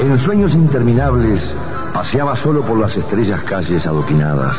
[0.00, 1.40] En sueños interminables
[1.92, 4.56] paseaba solo por las estrellas calles adoquinadas.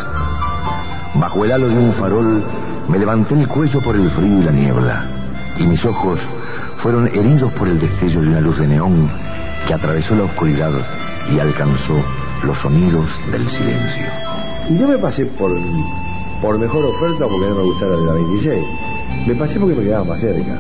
[1.16, 2.44] Bajo el halo de un farol
[2.88, 5.06] me levanté el cuello por el frío y la niebla,
[5.58, 6.20] y mis ojos
[6.78, 9.10] fueron heridos por el destello de una luz de neón
[9.68, 10.72] que atravesó la oscuridad
[11.34, 11.94] y alcanzó
[12.44, 14.06] los sonidos del silencio.
[14.70, 15.52] Y no me pasé por,
[16.42, 18.66] por mejor oferta porque no me gustara de la 26.
[19.28, 20.60] Me pasé porque me quedaba más cerca.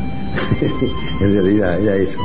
[1.21, 2.19] en realidad era eso.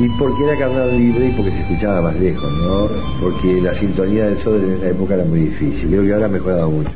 [0.00, 2.88] Y porque era carnal libre y porque se escuchaba más lejos, ¿no?
[3.20, 5.88] Porque la sintonía del Soder en esa época era muy difícil.
[5.88, 6.90] Creo que ahora ha mejorado mucho.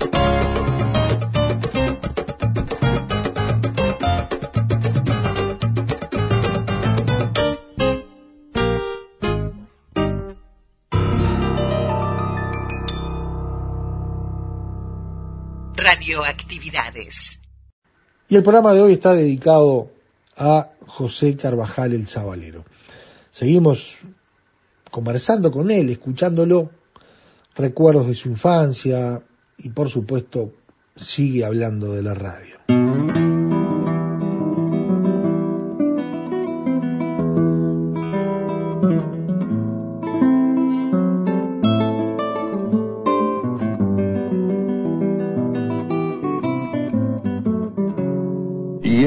[16.16, 17.38] Radioactividades.
[18.28, 19.90] Y el programa de hoy está dedicado
[20.36, 22.64] a José Carvajal el Zabalero.
[23.30, 23.98] Seguimos
[24.90, 26.70] conversando con él, escuchándolo,
[27.54, 29.22] recuerdos de su infancia
[29.58, 30.52] y por supuesto
[30.96, 32.55] sigue hablando de la radio.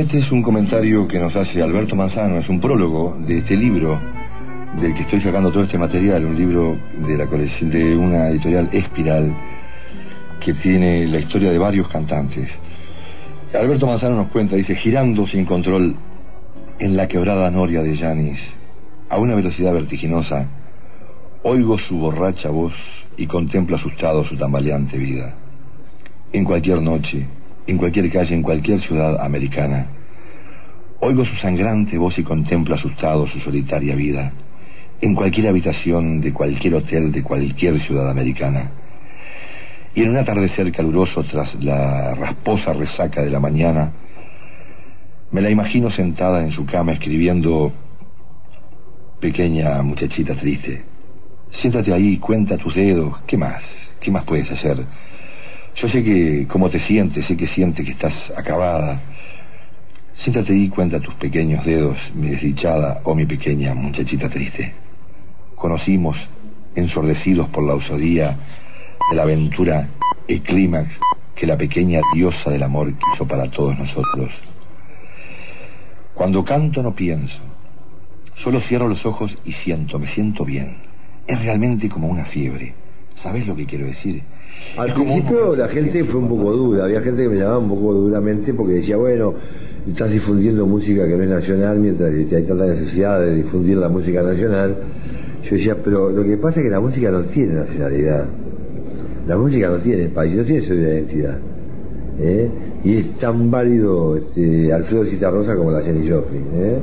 [0.10, 4.00] Este es un comentario que nos hace Alberto Manzano, es un prólogo de este libro
[4.82, 8.70] del que estoy sacando todo este material, un libro de la colección de una editorial
[8.72, 9.32] Espiral
[10.44, 12.50] que tiene la historia de varios cantantes.
[13.54, 15.96] Alberto Manzano nos cuenta, dice, girando sin control
[16.80, 18.40] en la quebrada noria de Yanis,
[19.10, 20.48] a una velocidad vertiginosa,
[21.44, 22.74] oigo su borracha voz
[23.16, 25.36] y contemplo asustado su tambaleante vida.
[26.34, 27.28] En cualquier noche,
[27.68, 29.99] en cualquier calle, en cualquier ciudad americana,
[31.02, 34.32] oigo su sangrante voz y contemplo asustado su solitaria vida.
[35.02, 38.72] En cualquier habitación de cualquier hotel de cualquier ciudad americana.
[39.96, 43.92] Y en un atardecer caluroso tras la rasposa resaca de la mañana,
[45.32, 47.72] me la imagino sentada en su cama escribiendo,
[49.20, 50.84] pequeña muchachita triste,
[51.52, 53.64] siéntate ahí, cuenta tus dedos, ¿qué más?
[54.00, 54.86] ¿Qué más puedes hacer?
[55.76, 59.02] Yo sé que cómo te sientes, sé que sientes que estás acabada.
[60.24, 64.74] Siéntate ahí, cuenta tus pequeños dedos, mi desdichada o mi pequeña muchachita triste.
[65.56, 66.18] Conocimos,
[66.76, 68.38] ensordecidos por la osadía
[69.10, 69.88] de la aventura
[70.28, 70.90] y clímax
[71.36, 74.34] que la pequeña diosa del amor quiso para todos nosotros.
[76.14, 77.40] Cuando canto no pienso,
[78.44, 80.80] solo cierro los ojos y siento, me siento bien.
[81.28, 82.74] Es realmente como una fiebre.
[83.24, 84.22] ¿Sabes lo que quiero decir?
[84.78, 87.94] Al principio la gente fue un poco dura, había gente que me llamaba un poco
[87.94, 89.34] duramente porque decía, bueno,
[89.88, 94.22] estás difundiendo música que no es nacional mientras hay tanta necesidad de difundir la música
[94.22, 94.76] nacional.
[95.44, 98.26] Yo decía, pero lo que pasa es que la música no tiene nacionalidad.
[99.28, 101.38] La música no tiene país, no tiene su identidad.
[102.20, 102.50] ¿eh?
[102.84, 106.44] y es tan válido este, Alfredo Citarrosa como la Jenny Joplin.
[106.54, 106.80] ¿eh?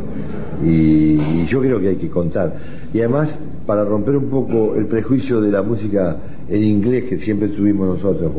[0.64, 2.55] Y, y yo creo que hay que contar.
[2.93, 6.16] Y además, para romper un poco el prejuicio de la música
[6.49, 8.32] en inglés que siempre tuvimos nosotros,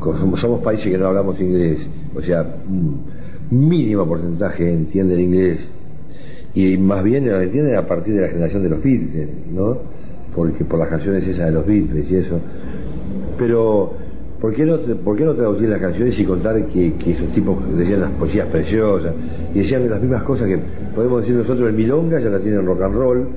[0.00, 5.58] como, somos, países que no hablamos inglés, o sea, un mínimo porcentaje entiende el inglés,
[6.54, 9.78] y más bien lo entienden a partir de la generación de los Beatles, ¿no?
[10.34, 12.40] Porque por las canciones esas de los Beatles y eso.
[13.36, 13.92] Pero,
[14.40, 18.00] ¿por qué no, por qué no traducir las canciones y contar que, esos tipos decían
[18.00, 19.12] las poesías preciosas
[19.54, 20.58] y decían las mismas cosas que
[20.94, 23.28] podemos decir nosotros en Milonga, ya las tienen en rock and roll,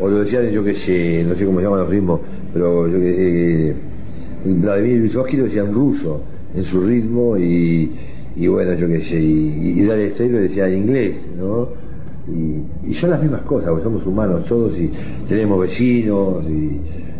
[0.00, 2.20] o lo decían yo que sé, no sé cómo se llaman los ritmos,
[2.58, 3.74] pero yo que eh,
[4.44, 7.88] Vladimir Vysotsky lo decía en ruso, en su ritmo, y,
[8.48, 11.68] bueno, yo qué sé, y, y Dale lo decía en inglés, ¿no?
[12.26, 14.90] Y, son las mismas cosas, porque somos humanos todos y
[15.28, 16.44] tenemos vecinos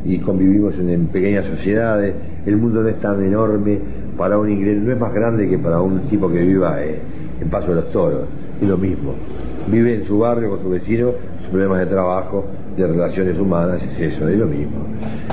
[0.05, 2.14] y, convivimos en, pequeñas sociedades.
[2.45, 3.78] El mundo no es tan enorme
[4.16, 6.99] para un inglés, no es más grande que para un tipo que viva eh,
[7.41, 8.24] en Paso de los Toros,
[8.61, 9.14] es lo mismo.
[9.70, 12.45] Vive en su barrio con su vecino, sus problemas de trabajo,
[12.79, 14.87] de relaciones humanas, es eso, es lo mismo.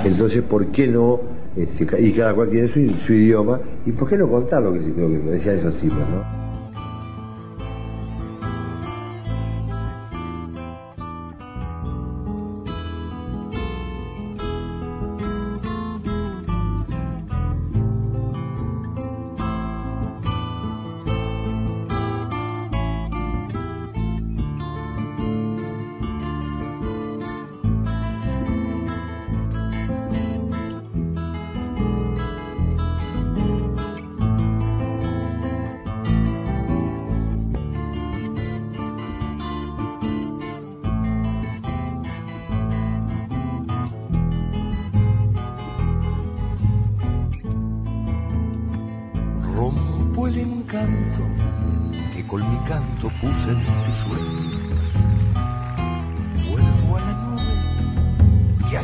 [0.03, 1.21] Entonces, ¿por qué no?
[1.55, 4.79] Este, y cada cual tiene su, su, idioma, ¿y por qué no contar lo que,
[4.79, 6.44] lo que decían esos tipos, no?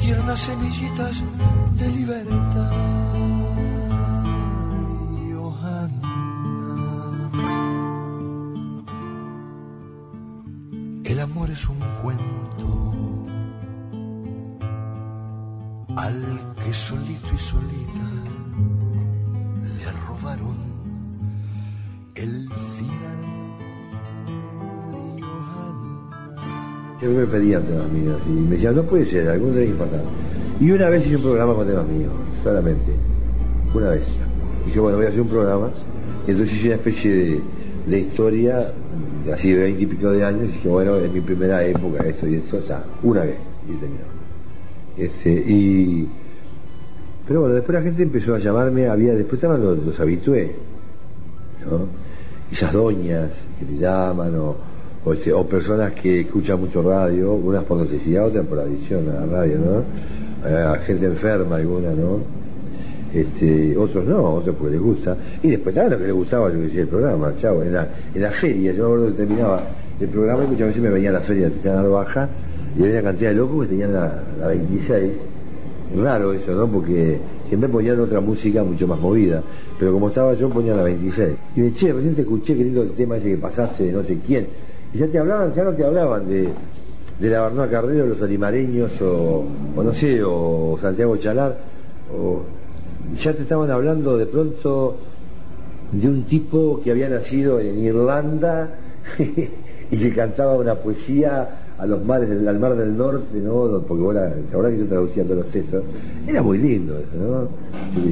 [0.00, 1.24] tiernas semillitas
[1.78, 2.39] de libertad.
[27.00, 30.70] Siempre me pedían temas míos y me decían, no puede ser, algún día que Y
[30.70, 32.12] una vez hice un programa con temas míos,
[32.44, 32.92] solamente.
[33.74, 34.06] Una vez.
[34.66, 35.70] Dije, bueno, voy a hacer un programa.
[36.26, 37.42] Y entonces hice una especie
[37.86, 38.70] de, historia,
[39.24, 42.04] de así de veinte y pico de años, y dije, bueno, en mi primera época,
[42.06, 44.04] esto y esto, o sea, una vez, y terminó.
[44.98, 46.06] Este, y,
[47.26, 50.50] pero bueno, después la gente empezó a llamarme, había, después estaban los, los habitués,
[51.64, 51.86] ¿no?
[52.52, 54.69] Esas doñas que te llaman, o
[55.04, 59.24] o, este, o, personas que escuchan mucho radio, unas por necesidad, otras por adicción a
[59.24, 60.50] la radio, ¿no?
[60.72, 62.18] A gente enferma alguna, ¿no?
[63.12, 65.16] Este, otros no, otros porque les gusta.
[65.42, 68.22] Y después también lo que les gustaba, yo decía, el programa, chavo, en la, en
[68.22, 69.62] la feria, yo me acuerdo que terminaba
[70.00, 72.28] el programa y muchas veces me venía a la feria de Titana Baja
[72.76, 75.12] y había una cantidad de locos que tenían la, la 26.
[75.96, 76.68] Raro eso, ¿no?
[76.68, 79.42] Porque siempre ponían otra música mucho más movida.
[79.78, 81.30] Pero como estaba yo, ponía la 26.
[81.56, 84.02] Y me che, recién te escuché, qué lindo el tema ese que pasaste de no
[84.04, 84.46] sé quién
[84.94, 86.48] ya te hablaban, ya no te hablaban de,
[87.20, 89.44] de la Barnoa Carrero, los olimareños, o,
[89.76, 91.56] no sé, o Santiago Chalar,
[92.16, 92.42] o
[93.18, 94.96] ya te estaban hablando de pronto
[95.92, 98.68] de un tipo que había nacido en Irlanda
[99.90, 103.82] y que cantaba una poesía a los mares del, al mar del norte, ¿no?
[103.86, 105.84] Porque ahora, ahora que yo traducía todos los textos,
[106.26, 107.48] era muy lindo eso, ¿no?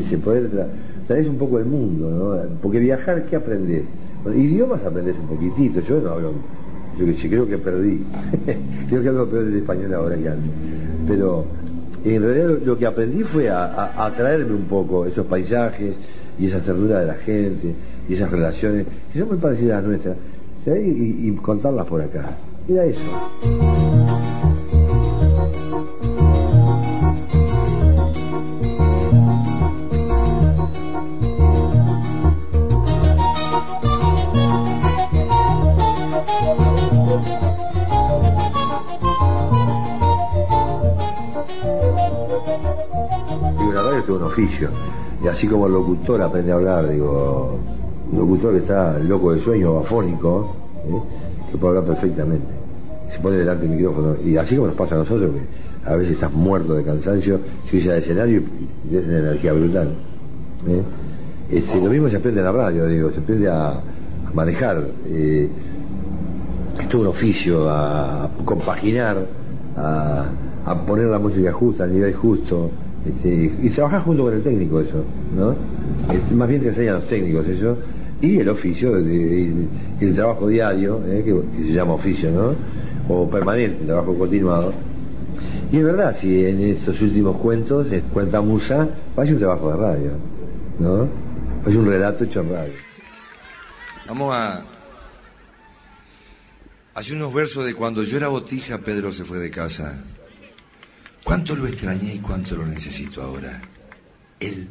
[0.08, 0.66] Se poder tra
[1.06, 2.56] traes un poco el mundo, ¿no?
[2.60, 3.84] Porque viajar, ¿qué aprendes?
[4.34, 6.32] Idiomas aprendes un poquitito, yo no hablo
[6.98, 8.02] yo que creo que perdí.
[8.88, 10.50] creo que hablo peor del español ahora que antes.
[11.06, 11.44] Pero
[12.04, 15.94] en realidad lo, que aprendí fue a, atraerme un poco esos paisajes
[16.38, 17.74] y esa ternura de la gente
[18.08, 20.16] y esas relaciones que son muy parecidas a las nuestras
[20.66, 22.24] y contarlas por acá.
[22.68, 23.87] Era eso.
[45.24, 47.58] Y así como el locutor aprende a hablar, digo,
[48.12, 50.54] un locutor que está loco de sueño afónico,
[50.86, 51.50] ¿eh?
[51.50, 52.46] que puede hablar perfectamente.
[53.10, 54.14] Se pone delante del micrófono.
[54.24, 57.88] Y así como nos pasa a nosotros, que a veces estás muerto de cansancio, subís
[57.88, 58.42] al escenario
[58.84, 59.88] y tienes una energía brutal.
[60.68, 60.82] ¿eh?
[61.50, 63.80] Este, lo mismo se aprende en la radio, digo, se aprende a,
[64.34, 64.84] manejar.
[65.06, 65.48] Eh,
[66.86, 69.26] es un oficio, a compaginar,
[69.76, 70.26] a,
[70.64, 72.70] a poner la música justa, al nivel justo.
[73.08, 75.02] Este, y trabajar junto con el técnico eso,
[75.34, 75.54] ¿no?
[76.12, 77.78] Este, más bien te enseñan los técnicos eso.
[78.20, 79.66] Y el oficio, de-
[80.00, 81.22] el trabajo diario, ¿eh?
[81.24, 82.54] que, se llama oficio, ¿no?
[83.08, 84.72] O permanente, trabajo continuado.
[85.72, 90.10] Y es verdad, si en estos últimos cuentos, cuenta Musa, parece un trabajo de radio,
[90.80, 91.08] ¿no?
[91.62, 92.72] Parece un relato hecho en radio.
[94.08, 94.64] Vamos a
[96.94, 100.02] hacer unos versos de cuando yo era botija, Pedro se fue de casa.
[101.28, 103.60] Cuánto lo extrañé y cuánto lo necesito ahora.
[104.40, 104.66] Él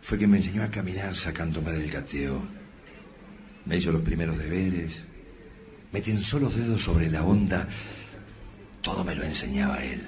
[0.00, 2.42] fue quien me enseñó a caminar sacándome del gateo.
[3.66, 5.04] Me hizo los primeros deberes.
[5.92, 7.68] Me tensó los dedos sobre la onda.
[8.80, 10.00] Todo me lo enseñaba él.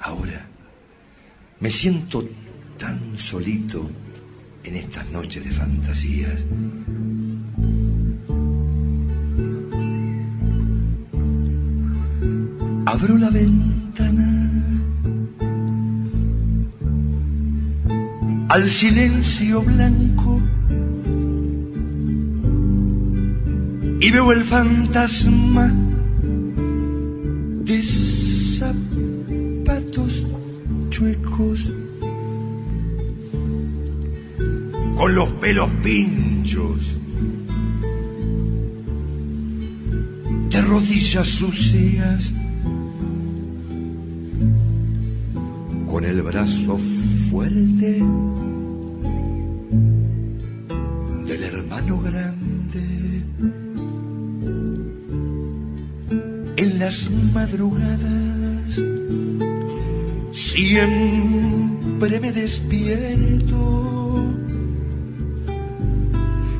[0.00, 0.48] Ahora
[1.60, 2.26] me siento
[2.78, 3.90] tan solito
[4.64, 6.42] en estas noches de fantasías.
[12.86, 13.85] Abro la ventana
[18.56, 20.40] al silencio blanco.
[24.00, 25.72] Y veo el fantasma
[27.64, 27.82] de
[28.58, 30.24] zapatos
[30.88, 31.74] chuecos.
[34.96, 36.96] Con los pelos pinchos.
[40.50, 42.32] De rodillas sucias
[46.06, 46.78] el brazo
[47.30, 48.00] fuerte
[51.26, 53.24] del hermano grande.
[56.56, 58.80] En las madrugadas
[60.30, 64.24] siempre me despierto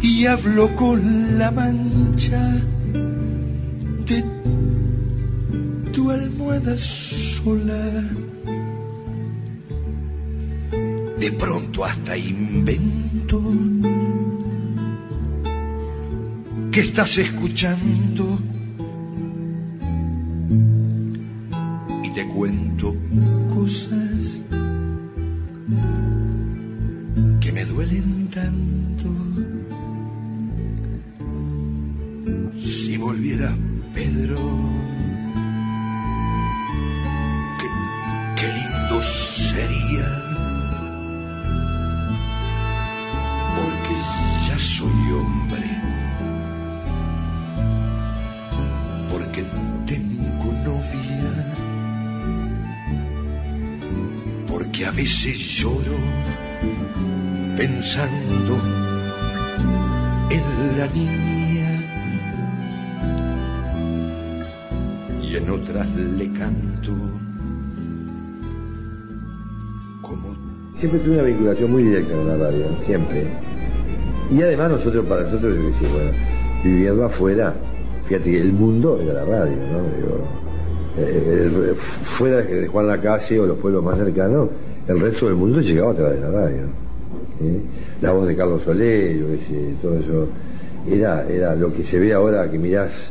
[0.02, 2.52] y hablo con la mancha
[4.06, 4.24] de
[5.92, 8.25] tu almohada sola.
[11.26, 13.42] De pronto hasta invento
[16.70, 18.38] que estás escuchando
[71.16, 73.24] una vinculación muy directa con la radio, siempre.
[74.30, 76.10] Y además nosotros, para nosotros, yo decía, bueno,
[76.64, 77.54] viviendo afuera,
[78.06, 79.96] fíjate que el mundo era la radio, ¿no?
[79.96, 80.18] Digo,
[80.98, 84.48] eh, el- fuera de Juan la Calle o los pueblos más cercanos,
[84.88, 86.62] el resto del mundo llegaba a través de la radio.
[88.00, 89.16] La voz de Carlos sé,
[89.82, 90.26] todo eso,
[90.90, 93.10] era, era lo que se ve ahora que mirás,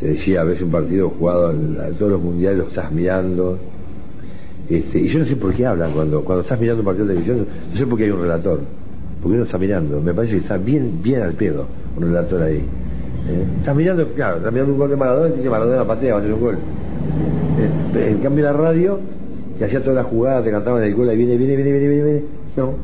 [0.00, 3.58] se decía a veces un partido jugado en todos los mundiales, lo estás mirando.
[4.72, 7.14] Este, y yo no sé por qué hablan cuando, cuando estás mirando un partido de
[7.14, 8.60] televisión, no sé por qué hay un relator,
[9.20, 12.56] porque uno está mirando, me parece que está bien, bien al pedo un relator ahí.
[12.56, 13.44] ¿eh?
[13.58, 16.20] Estás mirando, claro, estás mirando un gol de Maradona y te dice Maradona patea, va
[16.20, 16.54] a hacer un gol.
[16.54, 18.98] Eh, pero en cambio la radio
[19.58, 22.04] te hacía toda la jugada, te cantaban el gol, y viene, viene, viene, viene, viene,
[22.04, 22.22] viene.
[22.56, 22.74] No,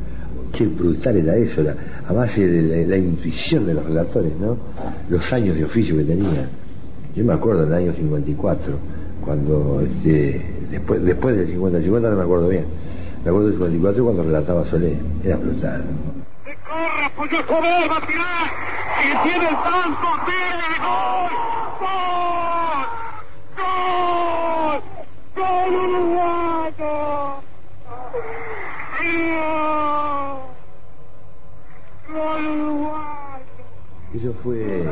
[0.53, 1.63] qué brutal era eso,
[2.07, 4.59] además eh, la, la intuición de los relatores, ¿no?
[5.09, 6.47] Los años de oficio que tenía.
[7.17, 8.75] Yo me acuerdo en el año 54,
[9.25, 12.67] cuando este, después, después del 50, 50 no me acuerdo bien.
[13.25, 15.85] Me acuerdo del 54 cuando relataba Solé, era brutal.
[16.69, 18.47] ¡Corra, pues Sober va a tirar!
[19.01, 20.07] ¡Y tiene el tanto!
[20.27, 21.33] ¡Tiene gol!
[21.81, 22.87] ¡Gol!
[23.57, 24.79] ¡Gol!
[25.37, 26.95] ¡Gol uruguayo!
[29.39, 29.55] ¡Gol!
[32.13, 33.65] ¡Gol uruguayo!
[34.29, 34.83] Eso fue,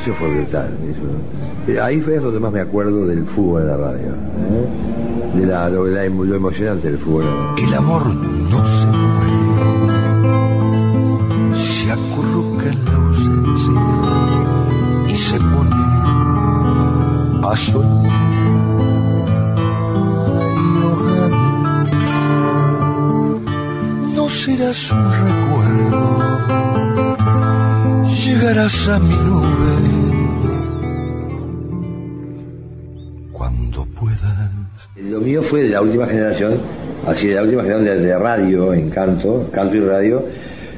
[0.00, 0.72] eso fue brutal.
[0.88, 1.00] Eso.
[1.72, 4.08] Eh, Ahí fue donde más me acuerdo del fútbol en la radio.
[4.08, 5.36] ¿eh?
[5.38, 7.24] de la, lo, la- lo emocionante del fútbol.
[7.58, 9.36] El amor no se muere,
[11.54, 13.82] se acurruca en la ausencia
[15.08, 15.76] y se pone
[17.46, 18.08] a soñar.
[24.14, 26.17] No serás un recuerdo,
[28.28, 29.48] llegarás a mi nube
[33.32, 34.50] cuando puedas.
[34.96, 36.58] Lo mío fue de la última generación,
[37.06, 40.24] así de la última generación de, radio, en canto, canto y radio.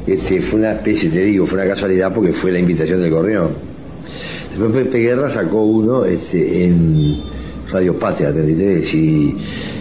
[0.07, 3.51] Este, fue una especie, te digo, fue una casualidad porque fue la invitación del Correón.
[4.51, 7.21] Después Pepe Guerra sacó uno este, en
[7.71, 9.37] Radio Patria 33 y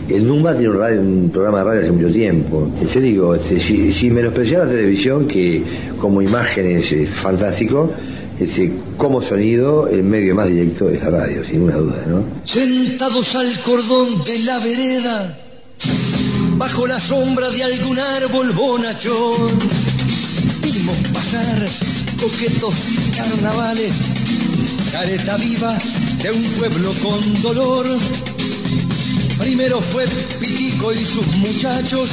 [0.10, 2.72] el Numba tiene un, programa de radio hace mucho tiempo.
[2.86, 5.64] Serio digo, este, si, si menospreciar la televisión, que
[6.00, 7.92] como imágenes es fantástico,
[8.40, 12.24] este, como sonido, el medio más directo es la radio, sin una duda, ¿no?
[12.44, 15.38] Sentados al cordón de la vereda,
[16.58, 19.60] bajo la sombra de algún árbol bonachón,
[20.62, 21.68] vimos pasar
[22.20, 22.74] coquetos
[23.16, 23.92] carnavales,
[24.92, 25.78] careta viva
[26.22, 27.88] de un pueblo con dolor.
[29.40, 30.06] Primero fue
[30.38, 32.10] Pitico y sus muchachos,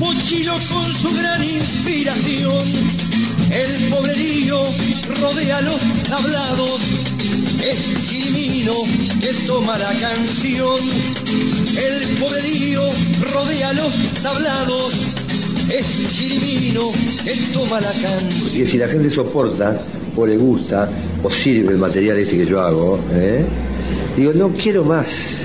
[0.00, 2.64] Mochilo con su gran inspiración.
[3.52, 4.60] El pobrerío
[5.20, 6.80] rodea los tablados,
[7.62, 8.74] es Chirimino
[9.20, 10.80] que toma la canción.
[11.76, 12.82] El pobrerío
[13.32, 14.92] rodea los tablados,
[15.70, 16.90] es Chirimino
[17.22, 18.62] que toma la canción.
[18.62, 19.80] Y si la gente soporta,
[20.16, 20.88] o le gusta,
[21.22, 23.44] o sirve el material este que yo hago, ¿eh?
[24.16, 25.43] digo, no quiero más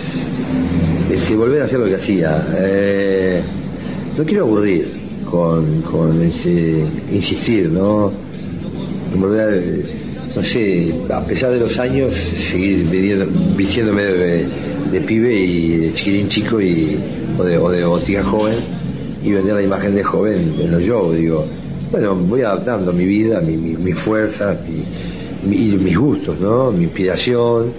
[1.10, 2.46] este, volver a hacer lo que hacía.
[2.58, 3.42] eh,
[4.18, 4.86] no quiero aburrir
[5.30, 8.12] con, con ese insistir, ¿no?
[9.16, 13.28] Volver a, no sé, a pesar de los años, seguir viniendo-
[14.92, 16.98] de, pibe y de chiquirín chico y,
[17.38, 18.56] o, de, o de botica joven
[19.24, 21.46] y vender la imagen de joven en los shows, digo.
[21.92, 24.56] Bueno, voy adaptando mi vida, mi, mi, mi fuerza
[25.48, 26.72] mi- mis gustos, ¿no?
[26.72, 27.72] Mi inspiración,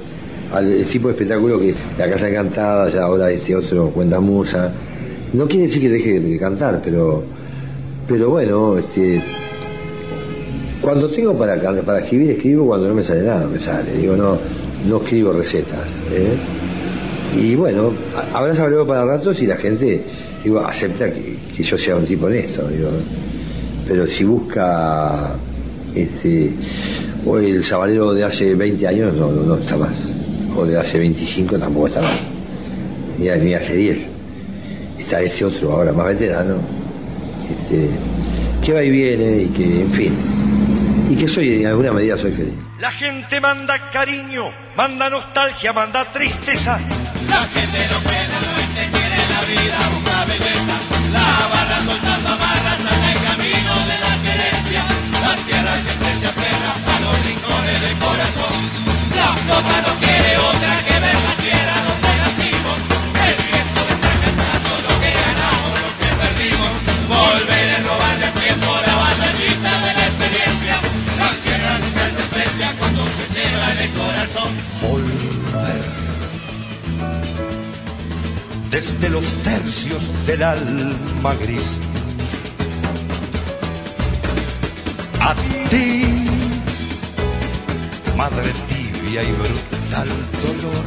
[0.53, 4.70] al tipo de espectáculo que La Casa Encantada, ya ahora este otro Cuenta Musa.
[5.32, 7.22] No quiere decir que deje de cantar, pero,
[8.09, 9.22] pero bueno, este,
[10.80, 13.92] cuando tengo para, para escribir, escribo, cuando no me sale nada, me sale.
[13.96, 14.38] Digo, no,
[14.88, 15.88] no escribo recetas.
[16.11, 16.32] ¿eh?
[17.38, 20.03] Y bueno, a- habrá sabreo para ratos y la gente
[20.42, 22.66] digo, acepta que, yo sea un tipo honesto.
[22.68, 22.88] Digo,
[23.86, 25.30] pero si busca
[25.94, 26.51] este,
[27.26, 29.90] o el sabalero de hace 20 años, no, no está más.
[30.57, 32.11] O de hace 25 tampoco está más.
[33.18, 34.09] Ni, ni hace 10.
[34.98, 36.57] Está ese otro ahora, más veterano,
[37.51, 37.88] este,
[38.64, 40.14] que va y viene y que, en fin,
[41.11, 42.55] y que soy, en alguna medida soy feliz.
[42.78, 44.44] La gente manda cariño,
[44.76, 46.78] manda nostalgia, manda tristeza.
[47.28, 50.74] La gente no pena, la gente quiere la vida, busca belleza.
[51.12, 54.84] La barra soltando amarras en el camino de la querencia.
[55.22, 58.89] La tierra siempre se aferra a los rincones del corazón.
[59.21, 62.79] La flota no quiere otra que ver la tierra donde nacimos.
[63.29, 66.73] El viento está cantando lo que ganamos, lo que perdimos.
[67.16, 70.75] Volver a robarle el tiempo la batallita de la experiencia.
[71.23, 74.51] La tierra nunca se aprecia cuando se lleva en el corazón.
[74.89, 75.83] Volver.
[78.71, 81.68] Desde los tercios del alma gris.
[85.21, 85.35] A
[85.68, 86.27] ti,
[88.16, 88.53] madre
[89.12, 90.08] y brutal
[90.40, 90.84] dolor.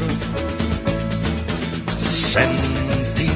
[1.99, 3.33] Sentir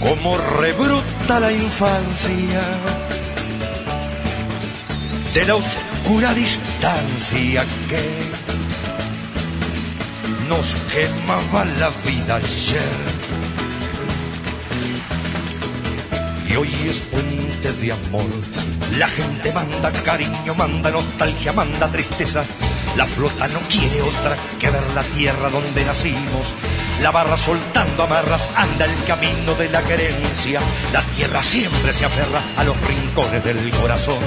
[0.00, 2.62] como rebruta la infancia
[5.34, 8.02] de la oscura distancia que
[10.48, 12.98] nos quemaba la vida ayer.
[16.48, 17.02] Y hoy es
[17.60, 18.24] de amor.
[18.98, 22.42] La gente manda cariño, manda nostalgia, manda tristeza.
[22.96, 26.54] La flota no quiere otra que ver la tierra donde nacimos.
[27.02, 30.60] La barra soltando amarras anda el camino de la querencia.
[30.92, 34.18] La tierra siempre se aferra a los rincones del corazón.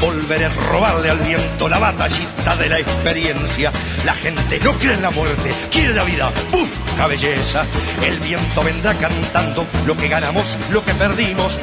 [0.00, 3.72] Volveré a robarle al viento la batallita de la experiencia.
[4.04, 7.64] La gente no cree la muerte, quiere la vida, busca belleza.
[8.02, 11.56] El viento vendrá cantando lo que ganamos, lo que perdimos.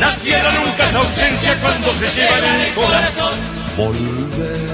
[0.00, 3.34] La tierra nunca es ausencia cuando se lleva en el corazón.
[3.76, 4.68] Volver.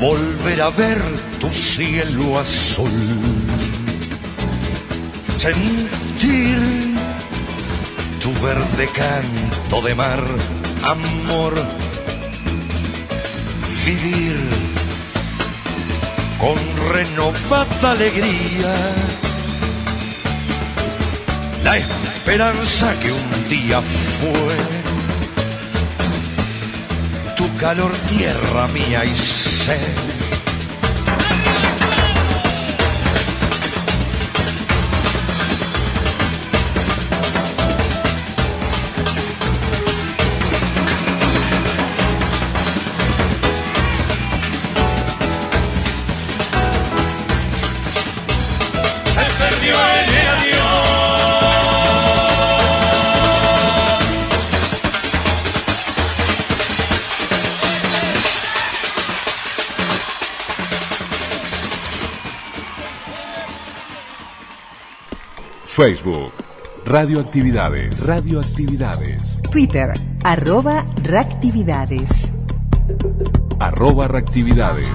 [0.00, 1.02] Volver a ver
[1.40, 2.90] tu cielo azul.
[5.36, 6.58] Sentir
[8.20, 10.22] tu verde canto de mar,
[10.82, 11.54] amor,
[13.84, 14.36] vivir
[16.38, 16.58] con
[16.92, 19.25] renovada alegría.
[21.66, 24.56] La esperanza que un día fue
[27.36, 30.15] tu calor, tierra mía y sed.
[65.76, 66.32] Facebook.
[66.86, 68.00] Radioactividades.
[68.06, 69.42] Radioactividades.
[69.50, 69.92] Twitter,
[70.24, 72.08] arroba reactividades.
[73.60, 74.88] Arroba reactividades.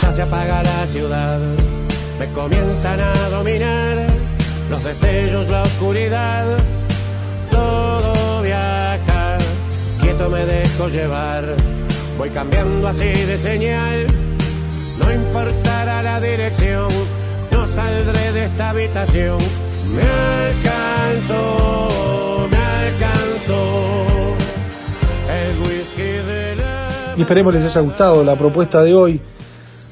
[0.00, 1.40] Ya se apaga la ciudad,
[2.20, 4.06] me comienzan a dominar
[4.68, 6.56] los destellos, la oscuridad,
[10.80, 11.44] dejo llevar,
[12.16, 14.06] voy cambiando así de señal,
[14.98, 16.88] no importará la dirección,
[17.52, 19.38] no saldré de esta habitación,
[19.94, 20.02] me
[20.48, 21.48] alcanzó,
[22.50, 24.36] me alcanzó
[25.28, 27.14] el whisky de la...
[27.14, 29.20] Y esperemos les haya gustado la propuesta de hoy.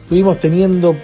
[0.05, 0.97] Estuvimos teniendo,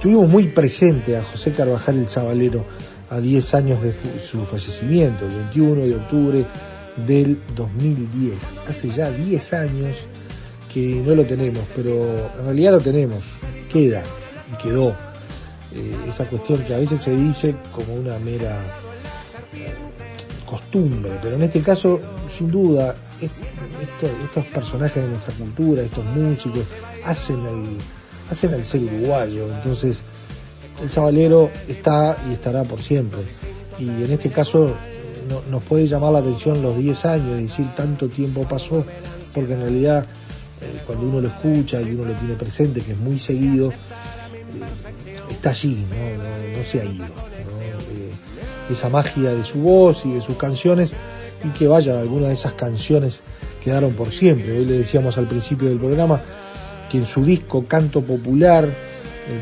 [0.00, 2.64] tuvimos muy presente a José Carvajal el Zabalero
[3.10, 3.92] a 10 años de
[4.24, 6.46] su fallecimiento, el 21 de octubre
[7.06, 8.34] del 2010.
[8.68, 9.96] Hace ya 10 años
[10.72, 13.22] que no lo tenemos, pero en realidad lo tenemos,
[13.72, 14.02] queda
[14.52, 14.90] y quedó.
[15.72, 18.60] Eh, esa cuestión que a veces se dice como una mera
[19.54, 19.72] eh,
[20.46, 26.04] costumbre, pero en este caso, sin duda, es- esto- estos personajes de nuestra cultura, estos
[26.06, 26.64] músicos,
[27.04, 27.78] hacen el,
[28.30, 29.46] hacen el ser uruguayo.
[29.56, 30.02] Entonces,
[30.82, 33.20] el sabalero está y estará por siempre.
[33.78, 34.74] Y en este caso,
[35.28, 38.84] no- nos puede llamar la atención los 10 años, es decir, tanto tiempo pasó,
[39.34, 40.06] porque en realidad,
[40.62, 43.74] eh, cuando uno lo escucha y uno lo tiene presente, que es muy seguido, eh,
[45.30, 46.22] está allí, no,
[46.58, 47.04] no- se ha ido.
[47.04, 48.10] Eh,
[48.70, 50.92] esa magia de su voz y de sus canciones,
[51.44, 53.20] y que vaya, algunas de esas canciones
[53.64, 54.58] quedaron por siempre.
[54.58, 56.20] Hoy le decíamos al principio del programa
[56.90, 58.68] que en su disco Canto Popular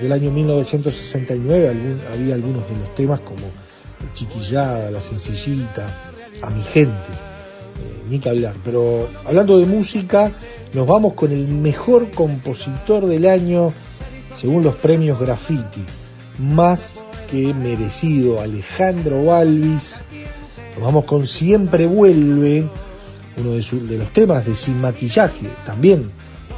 [0.03, 3.41] del año 1969 algún- había algunos de los temas como
[4.15, 5.87] Chiquillada, La Sencillita,
[6.43, 8.55] A mi gente, eh, ni que hablar.
[8.65, 10.31] Pero hablando de música,
[10.73, 13.73] nos vamos con el mejor compositor del año
[14.37, 15.85] según los premios Graffiti,
[16.39, 20.03] más que merecido, Alejandro Balvis.
[20.75, 22.69] Nos vamos con Siempre Vuelve,
[23.37, 26.11] uno de, de los temas de Sin Maquillaje, también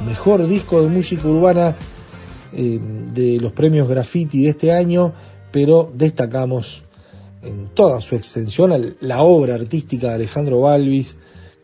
[0.05, 1.75] mejor disco de música urbana
[2.53, 2.79] eh,
[3.13, 5.13] de los premios Graffiti de este año,
[5.51, 6.83] pero destacamos
[7.43, 11.15] en toda su extensión la obra artística de Alejandro Balvis,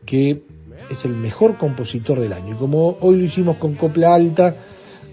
[0.06, 0.44] que
[0.90, 2.56] es el mejor compositor del año.
[2.56, 4.56] Y como hoy lo hicimos con Copla Alta,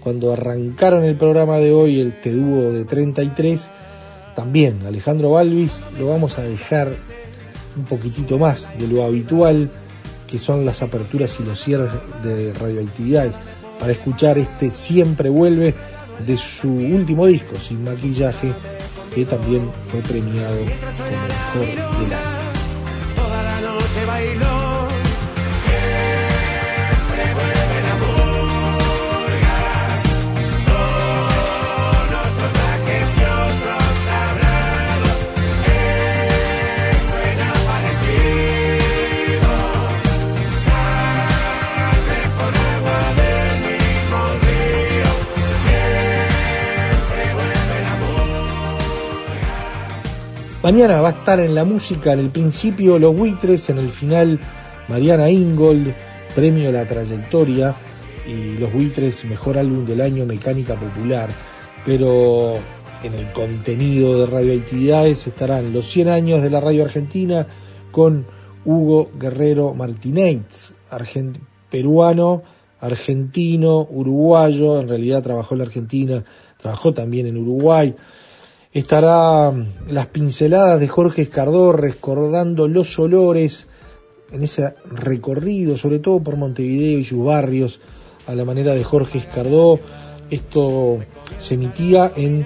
[0.01, 3.69] cuando arrancaron el programa de hoy, el Te Dúo de 33,
[4.35, 6.93] también Alejandro Balvis lo vamos a dejar
[7.75, 9.71] un poquitito más de lo habitual,
[10.27, 11.91] que son las aperturas y los cierres
[12.23, 13.33] de radioactividades,
[13.79, 15.73] para escuchar este Siempre Vuelve
[16.25, 18.53] de su último disco, Sin Maquillaje,
[19.13, 20.57] que también fue premiado
[21.53, 22.55] como mejor la.
[50.65, 54.39] Mañana va a estar en la música, en el principio Los Buitres, en el final
[54.87, 55.93] Mariana Ingold,
[56.33, 57.75] premio la trayectoria
[58.25, 61.29] y Los Buitres, mejor álbum del año, Mecánica Popular.
[61.85, 62.53] Pero
[63.03, 67.45] en el contenido de radioactividades estarán los 100 años de la radio argentina
[67.91, 68.25] con
[68.65, 70.73] Hugo Guerrero Martínez,
[71.69, 72.41] peruano,
[72.79, 76.23] argentino, uruguayo, en realidad trabajó en la Argentina,
[76.57, 77.93] trabajó también en Uruguay.
[78.75, 83.67] Estará mm, las pinceladas de Jorge Escardó recordando los olores
[84.33, 87.79] en ese recorrido, sobre todo por Montevideo y sus barrios,
[88.27, 89.79] a la manera de Jorge Escardó.
[90.29, 90.97] Esto
[91.37, 92.45] se emitía en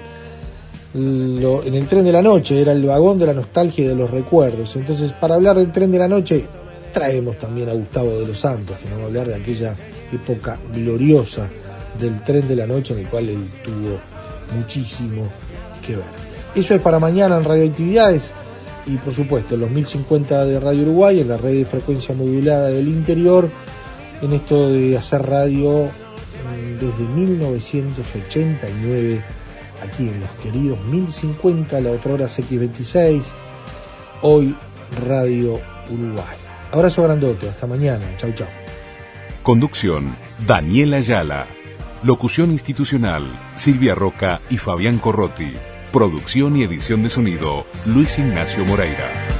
[0.94, 4.10] en el tren de la noche, era el vagón de la nostalgia y de los
[4.10, 4.74] recuerdos.
[4.76, 6.44] Entonces, para hablar del tren de la noche,
[6.92, 9.74] traemos también a Gustavo de los Santos, que nos va a hablar de aquella
[10.12, 11.50] época gloriosa
[11.98, 13.98] del tren de la noche en el cual él tuvo
[14.56, 15.28] muchísimo
[15.84, 16.19] que ver.
[16.54, 18.30] Eso es para mañana en Radioactividades
[18.86, 22.66] y por supuesto en los 1050 de Radio Uruguay, en la red de frecuencia modulada
[22.68, 23.48] del interior,
[24.20, 29.22] en esto de hacer radio mm, desde 1989
[29.82, 33.22] aquí en los queridos 1050, la otra hora CX26,
[34.22, 34.56] hoy
[35.06, 36.36] Radio Uruguay.
[36.72, 38.46] Abrazo grandote, hasta mañana, chau chau.
[39.42, 41.46] Conducción, Daniela Ayala.
[42.02, 45.52] Locución institucional, Silvia Roca y Fabián Corrotti.
[45.92, 49.39] Producción y edición de sonido, Luis Ignacio Moreira.